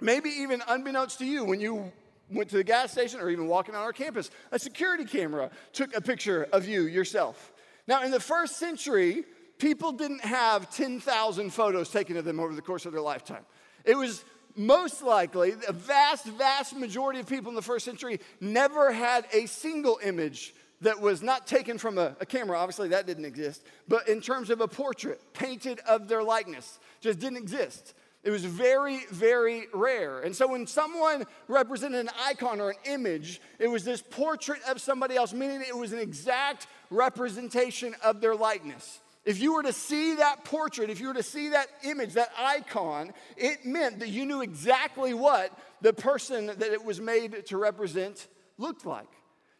Maybe 0.01 0.31
even 0.31 0.63
unbeknownst 0.67 1.19
to 1.19 1.27
you, 1.27 1.45
when 1.45 1.61
you 1.61 1.93
went 2.31 2.51
to 2.51 2.57
the 2.57 2.65
gas 2.65 2.93
station 2.93 3.21
or 3.21 3.31
even 3.31 3.47
walking 3.47 3.75
on 3.75 3.83
our 3.83 3.93
campus, 3.93 4.31
a 4.53 4.59
security 4.59 5.05
camera 5.05 5.51
took 5.73 5.97
a 5.97 6.01
picture 6.01 6.47
of 6.53 6.67
you 6.67 6.83
yourself. 6.83 7.53
Now, 7.87 8.03
in 8.03 8.11
the 8.11 8.21
first 8.21 8.59
century, 8.59 9.25
people 9.59 9.93
didn't 9.93 10.21
have 10.21 10.71
10,000 10.75 11.51
photos 11.51 11.91
taken 11.91 12.17
of 12.17 12.25
them 12.25 12.39
over 12.39 12.55
the 12.55 12.63
course 12.63 12.87
of 12.87 12.93
their 12.93 13.01
lifetime. 13.01 13.45
It 13.85 13.97
was 13.97 14.25
most 14.55 15.03
likely, 15.03 15.55
a 15.67 15.73
vast, 15.73 16.27
vast 16.27 16.77
majority 16.77 17.21
of 17.21 17.29
people 17.29 17.49
in 17.49 17.55
the 17.55 17.63
first 17.63 17.85
century 17.85 18.21
never 18.41 18.93
had 18.93 19.27
a 19.33 19.47
single 19.47 19.99
image 20.03 20.55
that 20.81 21.01
was 21.01 21.23
not 21.23 21.47
taken 21.47 21.79
from 21.79 21.99
a, 21.99 22.17
a, 22.21 22.27
camera, 22.27 22.57
obviously 22.57 22.89
that 22.89 23.07
didn't 23.07 23.25
exist, 23.25 23.65
but 23.89 24.09
in 24.09 24.21
terms 24.21 24.51
of 24.51 24.61
a 24.61 24.69
portrait 24.69 25.21
painted 25.33 25.81
of 25.89 26.09
their 26.09 26.23
likeness, 26.23 26.79
just 27.01 27.19
didn't 27.19 27.39
exist. 27.39 27.95
It 28.29 28.31
was 28.31 28.45
very, 28.45 29.07
very 29.11 29.69
rare. 29.73 30.21
And 30.21 30.37
so 30.37 30.49
when 30.49 30.67
someone 30.67 31.25
represented 31.47 32.01
an 32.01 32.11
icon 32.27 32.61
or 32.61 32.69
an 32.69 32.77
image, 32.85 33.41
it 33.59 33.69
was 33.69 33.85
this 33.85 34.03
portrait 34.03 34.61
of 34.69 34.83
somebody 34.83 35.17
else, 35.17 35.33
meaning 35.33 35.63
it 35.67 35.75
was 35.75 35.95
an 35.95 35.99
exact 35.99 36.67
representation 36.91 37.97
of 38.05 38.21
their 38.21 38.37
likeness. 38.37 39.01
If 39.25 39.41
you 39.41 39.55
were 39.55 39.63
to 39.63 39.73
see 39.73 40.17
that 40.17 40.45
portrait, 40.45 40.91
if 40.91 41.01
you 41.01 41.07
were 41.07 41.15
to 41.15 41.23
see 41.23 41.49
that 41.49 41.69
image, 41.85 42.13
that 42.13 42.29
icon, 42.39 43.15
it 43.39 43.65
meant 43.65 44.01
that 44.01 44.11
you 44.11 44.27
knew 44.27 44.43
exactly 44.43 45.15
what 45.15 45.51
the 45.81 45.95
person 45.95 46.49
that 46.49 46.61
it 46.71 46.85
was 46.85 47.01
made 47.01 47.47
to 47.47 47.57
represent 47.57 48.29
looked 48.59 48.85
like. 48.85 49.09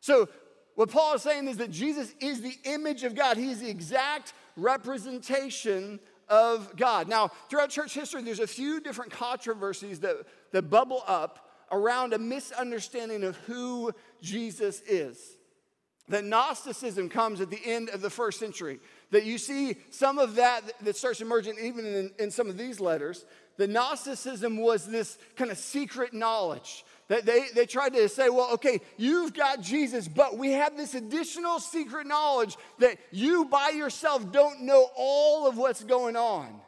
So, 0.01 0.29
what 0.75 0.91
Paul 0.91 1.15
is 1.15 1.23
saying 1.23 1.49
is 1.49 1.57
that 1.57 1.71
Jesus 1.71 2.15
is 2.21 2.43
the 2.43 2.55
image 2.65 3.03
of 3.03 3.15
God. 3.15 3.39
He 3.39 3.51
is 3.51 3.61
the 3.61 3.71
exact 3.71 4.35
representation 4.57 6.01
of 6.29 6.77
God. 6.77 7.09
Now, 7.09 7.31
throughout 7.49 7.71
church 7.71 7.95
history, 7.95 8.23
there's 8.23 8.41
a 8.41 8.47
few 8.47 8.81
different 8.81 9.11
controversies 9.11 10.01
that, 10.01 10.17
that 10.53 10.71
bubble 10.71 11.03
up 11.07 11.49
around 11.71 12.13
a 12.13 12.19
misunderstanding 12.19 13.25
of 13.25 13.37
who 13.39 13.93
Jesus 14.21 14.81
is. 14.83 15.37
That 16.09 16.25
Gnosticism 16.25 17.11
comes 17.11 17.41
at 17.41 17.51
the 17.51 17.61
end 17.63 17.91
of 17.91 18.01
the 18.01 18.09
first 18.09 18.41
century. 18.41 18.81
That 19.11 19.25
you 19.25 19.37
see 19.37 19.77
some 19.91 20.19
of 20.19 20.37
that 20.37 20.63
that 20.83 20.97
starts 20.97 21.21
emerging 21.21 21.57
even 21.63 21.85
in, 21.85 22.11
in 22.19 22.31
some 22.31 22.49
of 22.49 22.57
these 22.57 22.81
letters. 22.81 23.27
The 23.59 23.69
Gnosticism 23.69 24.57
was 24.57 24.87
this 24.87 25.19
kind 25.37 25.51
of 25.51 25.59
secret 25.59 26.15
knowledge. 26.15 26.85
That 27.09 27.25
they, 27.25 27.47
they 27.55 27.65
tried 27.65 27.95
to 27.95 28.09
say, 28.09 28.29
well, 28.29 28.53
okay, 28.55 28.81
you've 28.99 29.33
got 29.33 29.63
Jesus, 29.63 30.07
but 30.07 30.37
we 30.37 30.53
have 30.53 30.77
this 30.77 30.95
additional 30.95 31.59
secret 31.59 32.07
knowledge 32.07 32.57
that 32.79 32.99
you 33.11 33.47
by 33.47 33.71
yourself 33.71 34.31
don't 34.31 34.63
know 34.63 34.89
all 34.95 35.49
of 35.49 35.57
what's 35.57 35.83
going 35.83 36.17
on. 36.17 36.61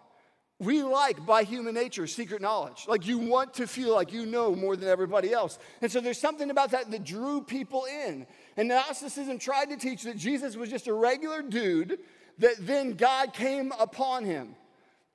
We 0.58 0.82
like, 0.82 1.24
by 1.24 1.44
human 1.44 1.74
nature, 1.74 2.06
secret 2.06 2.42
knowledge. 2.42 2.84
Like 2.86 3.06
you 3.06 3.18
want 3.18 3.54
to 3.54 3.66
feel 3.66 3.94
like 3.94 4.12
you 4.12 4.26
know 4.26 4.54
more 4.54 4.76
than 4.76 4.88
everybody 4.88 5.32
else. 5.32 5.58
And 5.80 5.90
so 5.90 6.00
there's 6.00 6.20
something 6.20 6.50
about 6.50 6.72
that 6.72 6.90
that 6.90 7.04
drew 7.04 7.40
people 7.40 7.86
in. 7.86 8.26
And 8.58 8.68
Gnosticism 8.68 9.38
tried 9.38 9.70
to 9.70 9.76
teach 9.76 10.02
that 10.02 10.18
Jesus 10.18 10.56
was 10.56 10.68
just 10.68 10.86
a 10.86 10.92
regular 10.92 11.40
dude, 11.40 11.98
that 12.38 12.54
then 12.60 12.92
God 12.92 13.32
came 13.32 13.72
upon 13.78 14.24
him. 14.24 14.54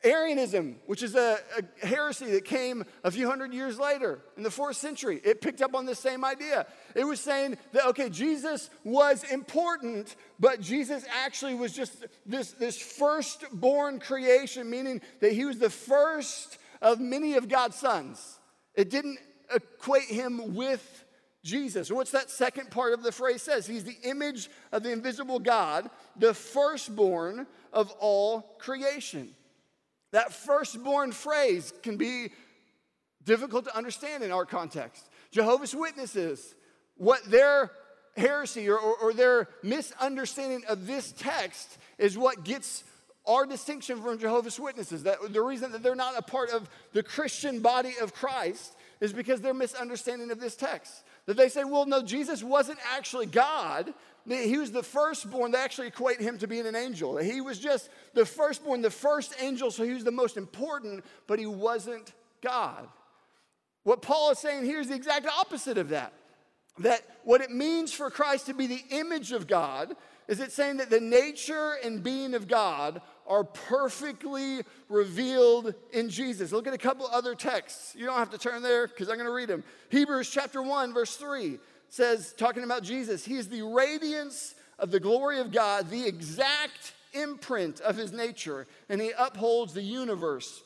Arianism, 0.03 0.75
which 0.85 1.01
is 1.01 1.15
a, 1.15 1.39
a, 1.57 1.85
heresy 1.85 2.31
that 2.31 2.45
came 2.45 2.83
a 3.03 3.09
few 3.09 3.27
hundred 3.27 3.53
years 3.53 3.79
later 3.79 4.19
in 4.37 4.43
the 4.43 4.51
fourth 4.51 4.77
century, 4.77 5.19
it 5.23 5.41
picked 5.41 5.61
up 5.61 5.73
on 5.73 5.85
the 5.85 5.95
same 5.95 6.23
idea. 6.23 6.67
It 6.93 7.05
was 7.05 7.19
saying 7.19 7.57
that, 7.73 7.87
okay, 7.87 8.09
Jesus 8.09 8.69
was 8.83 9.23
important, 9.23 10.15
but 10.39 10.61
Jesus 10.61 11.05
actually 11.23 11.55
was 11.55 11.73
just 11.73 12.05
this, 12.25 12.51
this 12.51 12.77
firstborn 12.77 13.99
creation, 13.99 14.69
meaning 14.69 15.01
that 15.21 15.31
he 15.31 15.45
was 15.45 15.57
the 15.57 15.71
first 15.71 16.59
of 16.81 16.99
many 16.99 17.35
of 17.35 17.47
God's 17.47 17.77
sons. 17.77 18.39
It 18.75 18.89
didn't 18.89 19.17
equate 19.53 20.09
him 20.09 20.55
with 20.55 21.03
Jesus. 21.43 21.91
What's 21.91 22.11
that 22.11 22.29
second 22.29 22.69
part 22.69 22.93
of 22.93 23.03
the 23.03 23.11
phrase 23.11 23.41
says? 23.41 23.65
He's 23.65 23.83
the 23.83 23.97
image 24.03 24.49
of 24.71 24.83
the 24.83 24.91
invisible 24.91 25.39
God, 25.39 25.89
the 26.17 26.33
firstborn 26.33 27.47
of 27.71 27.91
all 27.99 28.55
creation. 28.59 29.33
That 30.15 30.31
firstborn 30.31 31.11
phrase 31.11 31.73
can 31.83 31.97
be 31.97 32.31
difficult 33.25 33.65
to 33.65 33.75
understand 33.75 34.23
in 34.23 34.31
our 34.31 34.45
context. 34.45 35.09
Jehovah's 35.29 35.75
Witnesses, 35.75 36.55
what 36.95 37.29
their 37.29 37.69
heresy 38.15 38.69
or, 38.69 38.77
or, 38.77 38.95
or, 38.95 39.13
their 39.13 39.49
misunderstanding 39.61 40.63
of 40.69 40.87
this 40.87 41.11
text 41.17 41.77
is 41.97 42.17
what 42.17 42.45
gets 42.45 42.85
our 43.27 43.45
distinction 43.45 44.01
from 44.01 44.17
Jehovah's 44.17 44.57
Witnesses. 44.57 45.03
That 45.03 45.17
the 45.33 45.41
reason 45.41 45.73
that 45.73 45.83
they're 45.83 45.95
not 45.95 46.17
a 46.17 46.21
part 46.21 46.49
of 46.49 46.69
the 46.93 47.03
Christian 47.03 47.59
body 47.59 47.95
of 48.01 48.13
Christ 48.13 48.73
is 49.01 49.11
because 49.11 49.41
their 49.41 49.53
misunderstanding 49.53 50.31
of 50.31 50.39
this 50.39 50.55
text. 50.55 51.03
That 51.25 51.35
they 51.35 51.49
say, 51.49 51.65
well, 51.65 51.85
no, 51.85 52.01
Jesus 52.01 52.41
wasn't 52.41 52.79
actually 52.95 53.25
God, 53.25 53.93
he 54.27 54.57
was 54.57 54.71
the 54.71 54.83
firstborn. 54.83 55.51
They 55.51 55.59
actually 55.59 55.87
equate 55.87 56.19
him 56.19 56.37
to 56.39 56.47
being 56.47 56.65
an 56.65 56.75
angel. 56.75 57.17
He 57.17 57.41
was 57.41 57.59
just 57.59 57.89
the 58.13 58.25
firstborn, 58.25 58.81
the 58.81 58.89
first 58.89 59.35
angel, 59.39 59.69
so 59.69 59.83
he 59.83 59.93
was 59.93 60.03
the 60.03 60.11
most 60.11 60.35
important, 60.37 61.05
but 61.27 61.37
he 61.37 61.45
wasn't 61.45 62.13
God. 62.41 62.87
What 63.83 64.01
Paul 64.01 64.31
is 64.31 64.39
saying 64.39 64.65
here 64.65 64.79
is 64.79 64.89
the 64.89 64.95
exact 64.95 65.27
opposite 65.27 65.77
of 65.77 65.89
that. 65.89 66.11
That 66.79 67.01
what 67.23 67.41
it 67.41 67.51
means 67.51 67.93
for 67.93 68.09
Christ 68.09 68.47
to 68.47 68.53
be 68.53 68.67
the 68.67 68.83
image 68.89 69.31
of 69.31 69.47
God 69.47 69.95
is 70.27 70.39
it 70.39 70.51
saying 70.51 70.77
that 70.77 70.89
the 70.89 70.99
nature 70.99 71.77
and 71.83 72.03
being 72.03 72.33
of 72.33 72.47
God 72.47 73.01
are 73.27 73.43
perfectly 73.43 74.61
revealed 74.89 75.73
in 75.93 76.09
Jesus. 76.09 76.51
Look 76.51 76.67
at 76.67 76.73
a 76.73 76.79
couple 76.79 77.07
other 77.07 77.35
texts. 77.35 77.95
You 77.95 78.05
don't 78.05 78.17
have 78.17 78.31
to 78.31 78.37
turn 78.37 78.63
there 78.63 78.87
because 78.87 79.07
I'm 79.07 79.15
going 79.15 79.27
to 79.27 79.33
read 79.33 79.49
them. 79.49 79.63
Hebrews 79.89 80.29
chapter 80.29 80.61
1, 80.61 80.93
verse 80.93 81.15
3 81.15 81.59
says, 81.89 82.33
talking 82.33 82.63
about 82.63 82.83
Jesus, 82.83 83.25
he 83.25 83.35
is 83.35 83.47
the 83.47 83.61
radiance 83.61 84.55
of 84.79 84.91
the 84.91 84.99
glory 84.99 85.39
of 85.39 85.51
God, 85.51 85.89
the 85.89 86.05
exact 86.05 86.93
imprint 87.13 87.79
of 87.81 87.95
his 87.95 88.11
nature, 88.11 88.67
and 88.89 89.01
he 89.01 89.11
upholds 89.17 89.73
the 89.73 89.81
universe 89.81 90.63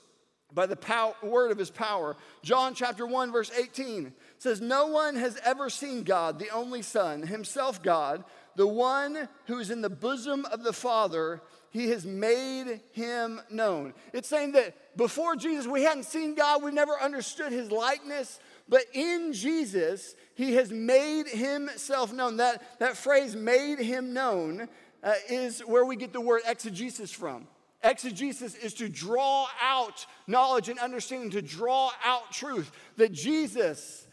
by 0.53 0.65
the 0.65 1.13
word 1.21 1.51
of 1.51 1.57
his 1.57 1.69
power. 1.69 2.15
John 2.41 2.73
chapter 2.73 3.05
1, 3.05 3.31
verse 3.31 3.51
18 3.55 4.13
says, 4.39 4.61
No 4.61 4.87
one 4.87 5.15
has 5.15 5.37
ever 5.45 5.69
seen 5.69 6.03
God, 6.03 6.39
the 6.39 6.49
only 6.49 6.81
Son, 6.81 7.21
himself 7.21 7.83
God, 7.83 8.23
the 8.55 8.67
one 8.67 9.29
who 9.45 9.59
is 9.59 9.69
in 9.69 9.81
the 9.81 9.89
bosom 9.89 10.45
of 10.45 10.63
the 10.63 10.73
Father. 10.73 11.41
He 11.71 11.89
has 11.89 12.03
made 12.03 12.81
him 12.93 13.39
known. 13.51 13.93
It's 14.11 14.27
saying 14.27 14.53
that 14.53 14.97
before 14.97 15.35
Jesus, 15.35 15.67
we 15.67 15.83
hadn't 15.83 16.05
seen 16.05 16.33
God, 16.33 16.63
we 16.63 16.71
never 16.71 16.99
understood 16.99 17.51
his 17.51 17.71
likeness, 17.71 18.39
but 18.69 18.83
in 18.93 19.33
Jesus, 19.33 20.15
he 20.35 20.53
has 20.53 20.71
made 20.71 21.27
himself 21.27 22.13
known. 22.13 22.37
That, 22.37 22.79
that 22.79 22.95
phrase, 22.95 23.35
made 23.35 23.79
him 23.79 24.13
known, 24.13 24.69
uh, 25.03 25.13
is 25.27 25.61
where 25.61 25.83
we 25.83 25.95
get 25.95 26.13
the 26.13 26.21
word 26.21 26.43
exegesis 26.45 27.11
from. 27.11 27.47
Exegesis 27.83 28.55
is 28.55 28.73
to 28.75 28.87
draw 28.87 29.47
out 29.61 30.05
knowledge 30.27 30.69
and 30.69 30.77
understanding, 30.79 31.31
to 31.31 31.41
draw 31.41 31.91
out 32.05 32.31
truth. 32.31 32.71
That 32.97 33.11
Jesus 33.11 34.07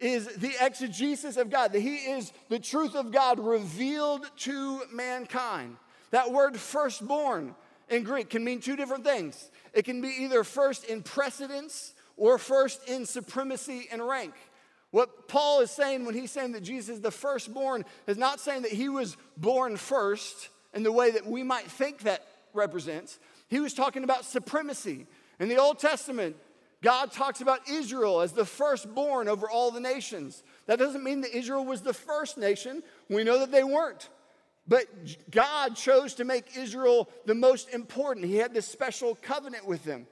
is 0.00 0.26
the 0.36 0.52
exegesis 0.60 1.36
of 1.36 1.50
God, 1.50 1.72
that 1.72 1.80
He 1.80 1.96
is 1.96 2.32
the 2.48 2.58
truth 2.58 2.96
of 2.96 3.12
God 3.12 3.38
revealed 3.38 4.28
to 4.38 4.82
mankind. 4.92 5.76
That 6.10 6.32
word 6.32 6.56
firstborn 6.56 7.54
in 7.88 8.02
Greek 8.02 8.30
can 8.30 8.42
mean 8.42 8.60
two 8.60 8.76
different 8.76 9.04
things. 9.04 9.50
It 9.72 9.84
can 9.84 10.00
be 10.00 10.08
either 10.20 10.42
first 10.42 10.84
in 10.84 11.02
precedence 11.02 11.92
or 12.20 12.36
first 12.36 12.86
in 12.86 13.06
supremacy 13.06 13.88
and 13.90 14.06
rank. 14.06 14.34
What 14.90 15.26
Paul 15.26 15.60
is 15.60 15.70
saying 15.70 16.04
when 16.04 16.14
he's 16.14 16.30
saying 16.30 16.52
that 16.52 16.62
Jesus 16.62 16.96
is 16.96 17.00
the 17.00 17.10
firstborn 17.10 17.84
is 18.06 18.18
not 18.18 18.40
saying 18.40 18.62
that 18.62 18.72
he 18.72 18.90
was 18.90 19.16
born 19.38 19.76
first 19.78 20.50
in 20.74 20.82
the 20.82 20.92
way 20.92 21.10
that 21.12 21.26
we 21.26 21.42
might 21.42 21.64
think 21.64 22.02
that 22.02 22.26
represents. 22.52 23.18
He 23.48 23.58
was 23.58 23.72
talking 23.72 24.04
about 24.04 24.26
supremacy. 24.26 25.06
In 25.38 25.48
the 25.48 25.56
Old 25.56 25.78
Testament, 25.78 26.36
God 26.82 27.10
talks 27.10 27.40
about 27.40 27.66
Israel 27.68 28.20
as 28.20 28.32
the 28.32 28.44
firstborn 28.44 29.26
over 29.26 29.48
all 29.48 29.70
the 29.70 29.80
nations. 29.80 30.42
That 30.66 30.78
doesn't 30.78 31.02
mean 31.02 31.22
that 31.22 31.34
Israel 31.34 31.64
was 31.64 31.80
the 31.80 31.94
first 31.94 32.36
nation. 32.36 32.82
We 33.08 33.24
know 33.24 33.38
that 33.38 33.50
they 33.50 33.64
weren't. 33.64 34.10
But 34.68 34.84
God 35.30 35.74
chose 35.74 36.14
to 36.14 36.24
make 36.24 36.56
Israel 36.58 37.08
the 37.24 37.34
most 37.34 37.70
important. 37.70 38.26
He 38.26 38.36
had 38.36 38.52
this 38.52 38.66
special 38.66 39.16
covenant 39.22 39.66
with 39.66 39.84
them. 39.84 40.06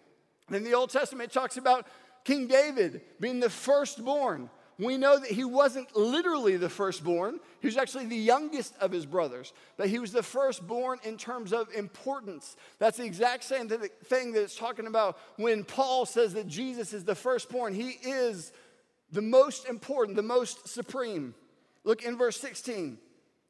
In 0.50 0.64
the 0.64 0.74
Old 0.74 0.90
Testament, 0.90 1.30
it 1.30 1.34
talks 1.34 1.56
about 1.56 1.86
King 2.24 2.46
David 2.46 3.02
being 3.20 3.40
the 3.40 3.50
firstborn 3.50 4.50
we 4.78 4.96
know 4.96 5.18
that 5.18 5.30
he 5.30 5.42
wasn't 5.42 5.96
literally 5.96 6.56
the 6.56 6.68
firstborn. 6.68 7.40
He 7.60 7.66
was 7.66 7.76
actually 7.76 8.06
the 8.06 8.16
youngest 8.16 8.74
of 8.80 8.92
his 8.92 9.06
brothers, 9.06 9.52
but 9.76 9.88
he 9.88 9.98
was 9.98 10.12
the 10.12 10.22
firstborn 10.22 11.00
in 11.02 11.16
terms 11.16 11.52
of 11.52 11.68
importance. 11.74 12.56
That's 12.78 12.98
the 12.98 13.04
exact 13.04 13.42
same 13.42 13.68
thing 13.68 14.32
that 14.32 14.42
it's 14.42 14.56
talking 14.56 14.86
about 14.86 15.18
when 15.36 15.64
Paul 15.64 16.06
says 16.06 16.32
that 16.34 16.46
Jesus 16.46 16.92
is 16.92 17.04
the 17.04 17.16
firstborn. 17.16 17.74
He 17.74 17.90
is 17.90 18.52
the 19.10 19.22
most 19.22 19.68
important, 19.68 20.16
the 20.16 20.22
most 20.22 20.68
supreme. 20.68 21.34
Look 21.82 22.04
in 22.04 22.16
verse 22.16 22.38
16. 22.40 22.98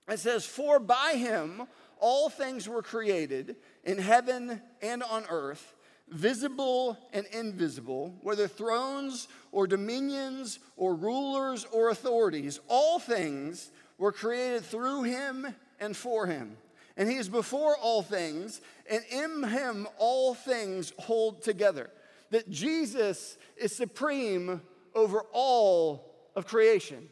It 0.09 0.19
says, 0.21 0.47
For 0.47 0.79
by 0.79 1.15
him 1.17 1.65
all 2.01 2.31
things 2.31 2.67
were 2.67 2.83
created 2.83 3.57
in 3.85 3.99
heaven 3.99 4.63
and 4.81 5.03
on 5.03 5.25
earth 5.29 5.75
visible 6.11 6.99
and 7.13 7.27
invisible, 7.33 8.15
whether 8.23 8.49
thrones 8.49 9.29
or 9.53 9.67
dominions 9.67 10.59
or 10.77 10.95
rulers 10.95 11.67
or 11.73 11.91
authorities, 11.91 12.61
all 12.69 12.99
things 12.99 13.71
were 13.99 14.13
created 14.13 14.65
through 14.65 15.03
him 15.03 15.55
and 15.81 15.97
for 15.97 16.27
him. 16.27 16.57
And 16.97 17.09
he 17.09 17.17
is 17.17 17.29
before 17.29 17.77
all 17.77 18.03
things, 18.03 18.61
and 18.91 19.03
in 19.11 19.45
him 19.45 19.87
all 19.99 20.35
things 20.35 20.93
hold 20.99 21.43
together. 21.43 21.91
That 22.31 22.51
Jesus 22.51 23.39
is 23.57 23.75
supreme 23.75 24.61
over 24.95 25.23
all 25.33 26.15
of 26.35 26.47
creation. 26.47 27.09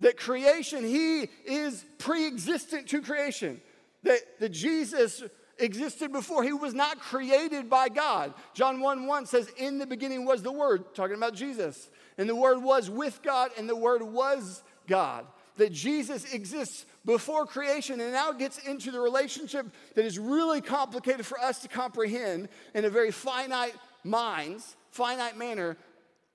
That 0.00 0.16
creation, 0.16 0.84
he 0.84 1.28
is 1.44 1.84
pre 1.98 2.26
existent 2.26 2.88
to 2.88 3.02
creation. 3.02 3.60
That, 4.02 4.20
that 4.40 4.50
Jesus 4.50 5.22
existed 5.58 6.12
before. 6.12 6.42
He 6.42 6.52
was 6.52 6.74
not 6.74 7.00
created 7.00 7.70
by 7.70 7.88
God. 7.88 8.34
John 8.54 8.80
1 8.80 9.06
1 9.06 9.26
says, 9.26 9.48
In 9.56 9.78
the 9.78 9.86
beginning 9.86 10.24
was 10.24 10.42
the 10.42 10.52
Word, 10.52 10.94
talking 10.94 11.16
about 11.16 11.34
Jesus. 11.34 11.90
And 12.18 12.28
the 12.28 12.36
Word 12.36 12.62
was 12.62 12.90
with 12.90 13.22
God, 13.22 13.50
and 13.58 13.68
the 13.68 13.76
Word 13.76 14.02
was 14.02 14.62
God. 14.86 15.26
that 15.56 15.72
Jesus 15.72 16.32
exists 16.32 16.84
before 17.04 17.46
creation 17.46 18.00
and 18.00 18.12
now 18.12 18.30
it 18.30 18.38
gets 18.38 18.58
into 18.58 18.90
the 18.90 18.98
relationship 18.98 19.66
that 19.94 20.04
is 20.04 20.18
really 20.18 20.60
complicated 20.60 21.24
for 21.24 21.38
us 21.38 21.60
to 21.60 21.68
comprehend 21.68 22.48
in 22.74 22.84
a 22.84 22.90
very 22.90 23.12
finite 23.12 23.74
minds, 24.02 24.76
finite 24.90 25.36
manner, 25.36 25.76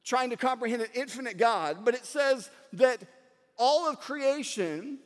trying 0.04 0.30
to 0.30 0.38
comprehend 0.38 0.82
an 0.82 0.90
infinite 0.94 1.38
God. 1.38 1.84
But 1.84 1.96
it 1.96 2.06
says 2.06 2.50
that 2.74 3.00
all 3.58 3.90
of 3.90 4.00
creation, 4.00 5.00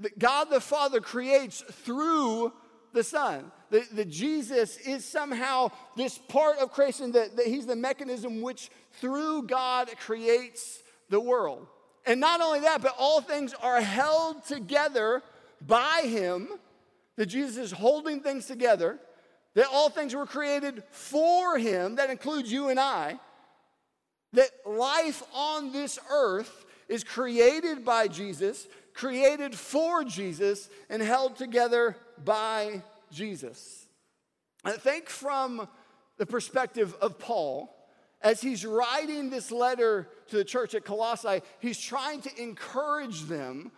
that 0.00 0.18
God 0.18 0.50
the 0.50 0.60
Father 0.60 1.00
creates 1.00 1.60
through 1.60 2.52
the 2.92 3.04
Son. 3.04 3.52
That, 3.70 3.94
that 3.96 4.08
Jesus 4.08 4.76
is 4.78 5.04
somehow 5.04 5.70
this 5.96 6.18
part 6.18 6.58
of 6.58 6.72
creation, 6.72 7.12
that, 7.12 7.36
that 7.36 7.46
He's 7.46 7.66
the 7.66 7.76
mechanism 7.76 8.42
which 8.42 8.70
through 9.00 9.44
God 9.44 9.90
creates 9.98 10.82
the 11.08 11.20
world. 11.20 11.66
And 12.06 12.20
not 12.20 12.40
only 12.40 12.60
that, 12.60 12.82
but 12.82 12.94
all 12.98 13.20
things 13.20 13.54
are 13.54 13.80
held 13.80 14.44
together 14.44 15.22
by 15.64 16.02
Him, 16.04 16.48
that 17.16 17.26
Jesus 17.26 17.56
is 17.56 17.72
holding 17.72 18.20
things 18.20 18.46
together, 18.46 18.98
that 19.54 19.66
all 19.70 19.90
things 19.90 20.14
were 20.14 20.26
created 20.26 20.82
for 20.90 21.58
Him, 21.58 21.96
that 21.96 22.10
includes 22.10 22.50
you 22.50 22.68
and 22.68 22.80
I, 22.80 23.18
that 24.32 24.50
life 24.64 25.22
on 25.34 25.72
this 25.72 25.98
earth 26.10 26.64
is 26.88 27.04
created 27.04 27.84
by 27.84 28.08
Jesus, 28.08 28.66
created 28.94 29.54
for 29.54 30.04
Jesus, 30.04 30.68
and 30.88 31.02
held 31.02 31.36
together 31.36 31.96
by 32.24 32.82
Jesus. 33.10 33.86
I 34.64 34.72
think 34.72 35.08
from 35.08 35.68
the 36.18 36.26
perspective 36.26 36.94
of 37.00 37.18
Paul, 37.18 37.74
as 38.22 38.40
he's 38.40 38.66
writing 38.66 39.30
this 39.30 39.50
letter 39.50 40.08
to 40.28 40.36
the 40.36 40.44
church 40.44 40.74
at 40.74 40.84
Colossae, 40.84 41.40
he's 41.58 41.80
trying 41.80 42.20
to 42.22 42.42
encourage 42.42 43.22
them 43.22 43.72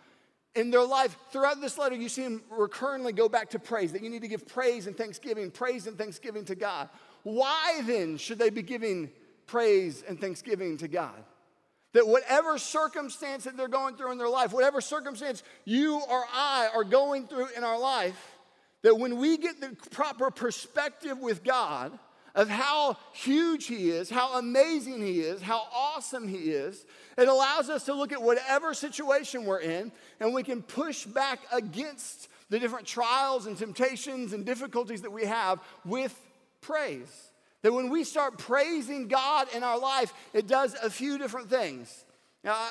in 0.55 0.69
their 0.69 0.83
life. 0.83 1.15
Throughout 1.31 1.61
this 1.61 1.77
letter, 1.77 1.95
you 1.95 2.09
see 2.09 2.23
him 2.23 2.43
recurrently 2.49 3.13
go 3.13 3.29
back 3.29 3.51
to 3.51 3.59
praise, 3.59 3.93
that 3.93 4.03
you 4.03 4.09
need 4.09 4.21
to 4.21 4.27
give 4.27 4.47
praise 4.47 4.87
and 4.87 4.97
thanksgiving, 4.97 5.49
praise 5.49 5.87
and 5.87 5.97
thanksgiving 5.97 6.45
to 6.45 6.55
God. 6.55 6.89
Why 7.23 7.81
then 7.85 8.17
should 8.17 8.37
they 8.37 8.49
be 8.49 8.61
giving 8.61 9.09
praise 9.47 10.03
and 10.07 10.19
thanksgiving 10.19 10.77
to 10.79 10.87
God? 10.87 11.23
That 11.93 12.07
whatever 12.07 12.57
circumstance 12.57 13.45
that 13.45 13.55
they're 13.55 13.67
going 13.67 13.95
through 13.95 14.11
in 14.11 14.17
their 14.17 14.29
life, 14.29 14.51
whatever 14.51 14.81
circumstance 14.81 15.43
you 15.63 16.01
or 16.09 16.25
I 16.33 16.69
are 16.73 16.83
going 16.83 17.27
through 17.27 17.47
in 17.55 17.63
our 17.63 17.79
life, 17.79 18.32
that 18.83 18.95
when 18.95 19.17
we 19.17 19.37
get 19.37 19.59
the 19.59 19.75
proper 19.89 20.29
perspective 20.29 21.17
with 21.17 21.43
God 21.43 21.97
of 22.35 22.49
how 22.49 22.97
huge 23.13 23.65
He 23.67 23.89
is, 23.89 24.09
how 24.09 24.37
amazing 24.37 25.01
He 25.01 25.21
is, 25.21 25.41
how 25.41 25.67
awesome 25.73 26.27
He 26.27 26.51
is, 26.51 26.85
it 27.17 27.27
allows 27.27 27.69
us 27.69 27.85
to 27.85 27.93
look 27.93 28.11
at 28.11 28.21
whatever 28.21 28.73
situation 28.73 29.45
we're 29.45 29.59
in 29.59 29.91
and 30.19 30.33
we 30.33 30.43
can 30.43 30.61
push 30.61 31.05
back 31.05 31.39
against 31.51 32.27
the 32.49 32.59
different 32.59 32.85
trials 32.85 33.47
and 33.47 33.57
temptations 33.57 34.33
and 34.33 34.45
difficulties 34.45 35.01
that 35.01 35.11
we 35.11 35.25
have 35.25 35.59
with 35.85 36.19
praise. 36.61 37.31
That 37.61 37.73
when 37.73 37.89
we 37.89 38.03
start 38.03 38.37
praising 38.37 39.07
God 39.07 39.47
in 39.55 39.63
our 39.63 39.79
life, 39.79 40.13
it 40.33 40.47
does 40.47 40.75
a 40.75 40.89
few 40.89 41.17
different 41.17 41.49
things. 41.49 42.03
Now, 42.43 42.67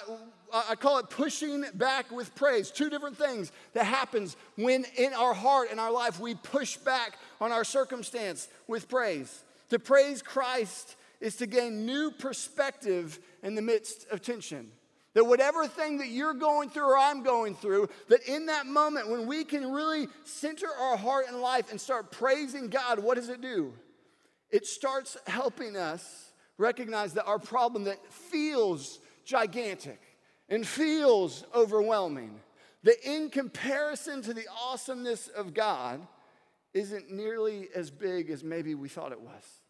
I, 0.53 0.65
I, 0.71 0.75
call 0.75 0.99
it 0.99 1.09
pushing 1.09 1.65
back 1.75 2.11
with 2.11 2.35
praise. 2.35 2.71
Two 2.71 2.91
different 2.91 3.17
things 3.17 3.53
that 3.73 3.85
happens 3.85 4.37
when 4.57 4.85
in 4.99 5.15
our 5.15 5.33
heart, 5.33 5.69
and 5.71 5.81
our 5.81 5.91
life, 5.91 6.21
we 6.21 6.35
push 6.35 6.77
back 6.77 7.15
on 7.41 7.53
our 7.53 7.65
circumstance 7.65 8.49
with 8.69 8.89
praise. 8.89 9.43
To 9.71 9.79
praise 9.79 10.21
Christ 10.21 10.97
is 11.21 11.37
to 11.37 11.47
gain 11.47 11.87
new 11.87 12.11
perspective 12.11 13.19
in 13.43 13.55
the 13.55 13.63
midst 13.63 14.07
of 14.11 14.21
tension. 14.21 14.71
That 15.15 15.25
whatever 15.25 15.67
thing 15.67 15.99
that 15.99 16.09
you're 16.09 16.35
going 16.35 16.69
through 16.69 16.91
or 16.91 16.99
I'm 16.99 17.23
going 17.23 17.55
through, 17.55 17.89
that 18.09 18.27
in 18.29 18.47
that 18.47 18.67
moment 18.67 19.09
when 19.09 19.27
we 19.27 19.45
can 19.45 19.73
really 19.73 20.09
center 20.25 20.69
our 20.69 20.97
heart 20.97 21.27
and 21.29 21.41
life 21.41 21.71
and 21.71 21.81
start 21.81 22.13
praising 22.13 22.69
God, 22.69 22.99
what 22.99 23.15
does 23.15 23.29
it 23.29 23.41
do? 23.41 23.73
it 24.53 24.67
starts 24.67 25.17
helping 25.27 25.77
us 25.77 26.33
recognize 26.59 27.15
that 27.15 27.25
our 27.25 27.39
problem 27.39 27.85
that 27.85 27.99
feels 28.13 29.01
gigantic 29.25 30.01
and 30.49 30.67
feels 30.67 31.45
overwhelming, 31.55 32.41
that 32.83 32.97
in 33.05 33.31
comparison 33.31 34.23
to 34.23 34.35
the 34.35 34.47
awesomeness 34.67 35.29
of 35.29 35.55
God, 35.55 36.07
isn't 36.75 37.11
nearly 37.11 37.69
as 37.75 37.91
big 37.91 38.31
as 38.31 38.43
maybe 38.43 38.75
we 38.75 38.89
thought 38.89 39.13
it 39.13 39.21
was. 39.21 39.61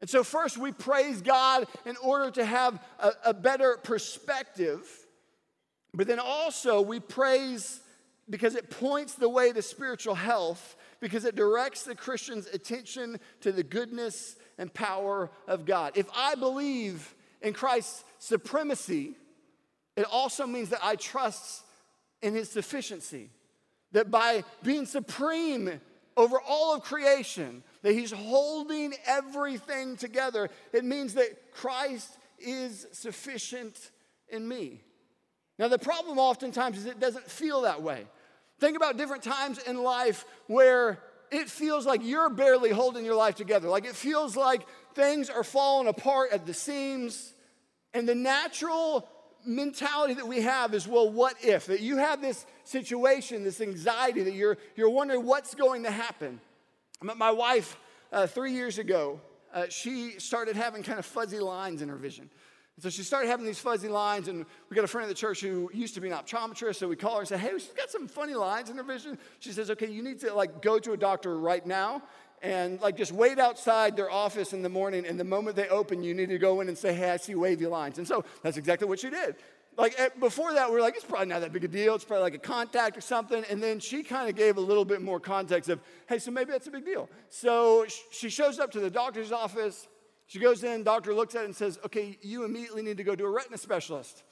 And 0.00 0.08
so, 0.08 0.22
first, 0.22 0.58
we 0.58 0.72
praise 0.72 1.22
God 1.22 1.66
in 1.84 1.96
order 2.02 2.30
to 2.32 2.44
have 2.44 2.80
a, 2.98 3.12
a 3.26 3.34
better 3.34 3.78
perspective, 3.82 4.88
but 5.92 6.06
then 6.06 6.20
also 6.20 6.80
we 6.80 7.00
praise 7.00 7.80
because 8.30 8.54
it 8.54 8.70
points 8.70 9.14
the 9.14 9.28
way 9.28 9.52
to 9.52 9.62
spiritual 9.62 10.14
health 10.14 10.76
because 11.00 11.24
it 11.24 11.34
directs 11.34 11.84
the 11.84 11.94
Christian's 11.94 12.46
attention 12.48 13.18
to 13.40 13.52
the 13.52 13.62
goodness 13.62 14.36
and 14.58 14.72
power 14.72 15.30
of 15.46 15.64
God. 15.64 15.92
If 15.96 16.08
I 16.14 16.34
believe 16.34 17.14
in 17.42 17.52
Christ's 17.52 18.04
supremacy, 18.18 19.14
it 19.96 20.06
also 20.10 20.46
means 20.46 20.70
that 20.70 20.80
I 20.82 20.96
trust 20.96 21.64
in 22.22 22.34
his 22.34 22.50
sufficiency. 22.50 23.30
That 23.92 24.10
by 24.10 24.44
being 24.62 24.86
supreme 24.86 25.80
over 26.16 26.40
all 26.46 26.74
of 26.74 26.82
creation, 26.82 27.62
that 27.82 27.92
he's 27.92 28.12
holding 28.12 28.92
everything 29.06 29.96
together, 29.96 30.50
it 30.72 30.84
means 30.84 31.14
that 31.14 31.52
Christ 31.52 32.18
is 32.38 32.86
sufficient 32.92 33.90
in 34.28 34.46
me. 34.46 34.82
Now, 35.58 35.68
the 35.68 35.78
problem 35.78 36.18
oftentimes 36.18 36.78
is 36.78 36.86
it 36.86 37.00
doesn't 37.00 37.28
feel 37.28 37.62
that 37.62 37.82
way. 37.82 38.06
Think 38.60 38.76
about 38.76 38.96
different 38.96 39.22
times 39.22 39.58
in 39.58 39.82
life 39.82 40.24
where 40.46 40.98
it 41.30 41.48
feels 41.48 41.86
like 41.86 42.00
you're 42.04 42.30
barely 42.30 42.70
holding 42.70 43.04
your 43.04 43.14
life 43.14 43.34
together. 43.34 43.68
Like 43.68 43.84
it 43.84 43.94
feels 43.94 44.36
like 44.36 44.62
things 44.98 45.30
are 45.30 45.44
falling 45.44 45.86
apart 45.86 46.32
at 46.32 46.44
the 46.44 46.52
seams. 46.52 47.32
And 47.94 48.06
the 48.06 48.16
natural 48.16 49.08
mentality 49.46 50.14
that 50.14 50.26
we 50.26 50.42
have 50.42 50.74
is, 50.74 50.88
well, 50.88 51.08
what 51.08 51.36
if? 51.42 51.66
That 51.66 51.80
you 51.80 51.98
have 51.98 52.20
this 52.20 52.44
situation, 52.64 53.44
this 53.44 53.60
anxiety 53.60 54.24
that 54.24 54.34
you're, 54.34 54.58
you're 54.74 54.90
wondering 54.90 55.24
what's 55.24 55.54
going 55.54 55.84
to 55.84 55.90
happen. 55.90 56.40
My 57.00 57.30
wife, 57.30 57.78
uh, 58.12 58.26
three 58.26 58.52
years 58.52 58.78
ago, 58.78 59.20
uh, 59.54 59.66
she 59.68 60.18
started 60.18 60.56
having 60.56 60.82
kind 60.82 60.98
of 60.98 61.06
fuzzy 61.06 61.38
lines 61.38 61.80
in 61.80 61.88
her 61.88 61.96
vision. 61.96 62.28
And 62.74 62.82
so 62.82 62.90
she 62.90 63.04
started 63.04 63.28
having 63.28 63.46
these 63.46 63.60
fuzzy 63.60 63.88
lines, 63.88 64.26
and 64.26 64.44
we 64.68 64.74
got 64.74 64.84
a 64.84 64.88
friend 64.88 65.04
at 65.04 65.08
the 65.08 65.14
church 65.14 65.40
who 65.40 65.70
used 65.72 65.94
to 65.94 66.00
be 66.00 66.10
an 66.10 66.16
optometrist, 66.16 66.76
so 66.76 66.88
we 66.88 66.96
call 66.96 67.14
her 67.14 67.20
and 67.20 67.28
say, 67.28 67.38
hey, 67.38 67.52
she's 67.52 67.68
got 67.68 67.88
some 67.88 68.08
funny 68.08 68.34
lines 68.34 68.68
in 68.68 68.76
her 68.76 68.82
vision. 68.82 69.16
She 69.38 69.52
says, 69.52 69.70
okay, 69.70 69.88
you 69.88 70.02
need 70.02 70.18
to 70.20 70.34
like 70.34 70.60
go 70.60 70.80
to 70.80 70.92
a 70.92 70.96
doctor 70.96 71.38
right 71.38 71.64
now 71.64 72.02
and 72.42 72.80
like 72.80 72.96
just 72.96 73.12
wait 73.12 73.38
outside 73.38 73.96
their 73.96 74.10
office 74.10 74.52
in 74.52 74.62
the 74.62 74.68
morning, 74.68 75.06
and 75.06 75.18
the 75.18 75.24
moment 75.24 75.56
they 75.56 75.68
open, 75.68 76.02
you 76.02 76.14
need 76.14 76.28
to 76.28 76.38
go 76.38 76.60
in 76.60 76.68
and 76.68 76.76
say, 76.76 76.94
hey, 76.94 77.10
I 77.10 77.16
see 77.16 77.34
wavy 77.34 77.66
lines. 77.66 77.98
And 77.98 78.06
so 78.06 78.24
that's 78.42 78.56
exactly 78.56 78.88
what 78.88 79.00
she 79.00 79.10
did. 79.10 79.36
Like 79.76 79.96
before 80.18 80.54
that, 80.54 80.68
we 80.68 80.74
were 80.74 80.80
like, 80.80 80.96
it's 80.96 81.04
probably 81.04 81.26
not 81.26 81.40
that 81.40 81.52
big 81.52 81.62
a 81.64 81.68
deal. 81.68 81.94
It's 81.94 82.04
probably 82.04 82.24
like 82.24 82.34
a 82.34 82.38
contact 82.38 82.96
or 82.96 83.00
something. 83.00 83.44
And 83.48 83.62
then 83.62 83.78
she 83.78 84.02
kind 84.02 84.28
of 84.28 84.34
gave 84.34 84.56
a 84.56 84.60
little 84.60 84.84
bit 84.84 85.00
more 85.00 85.20
context 85.20 85.70
of, 85.70 85.80
hey, 86.08 86.18
so 86.18 86.32
maybe 86.32 86.50
that's 86.50 86.66
a 86.66 86.70
big 86.72 86.84
deal. 86.84 87.08
So 87.28 87.86
she 88.10 88.28
shows 88.28 88.58
up 88.58 88.72
to 88.72 88.80
the 88.80 88.90
doctor's 88.90 89.30
office 89.30 89.86
she 90.28 90.38
goes 90.38 90.62
in, 90.62 90.82
doctor 90.82 91.14
looks 91.14 91.34
at 91.34 91.42
it 91.42 91.44
and 91.46 91.56
says, 91.56 91.78
okay, 91.86 92.18
you 92.20 92.44
immediately 92.44 92.82
need 92.82 92.98
to 92.98 93.02
go 93.02 93.16
to 93.16 93.24
a 93.24 93.30
retina 93.30 93.56
specialist. 93.56 94.22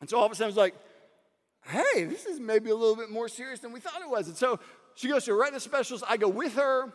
And 0.00 0.08
so 0.08 0.16
all 0.16 0.24
of 0.24 0.30
a 0.30 0.34
sudden 0.36 0.50
it's 0.50 0.56
like, 0.56 0.76
hey, 1.64 2.04
this 2.04 2.24
is 2.24 2.38
maybe 2.38 2.70
a 2.70 2.76
little 2.76 2.94
bit 2.94 3.10
more 3.10 3.28
serious 3.28 3.58
than 3.58 3.72
we 3.72 3.80
thought 3.80 4.00
it 4.00 4.08
was. 4.08 4.28
And 4.28 4.36
so 4.36 4.60
she 4.94 5.08
goes 5.08 5.24
to 5.24 5.32
a 5.32 5.34
retina 5.34 5.58
specialist. 5.58 6.04
I 6.08 6.18
go 6.18 6.28
with 6.28 6.54
her, 6.54 6.92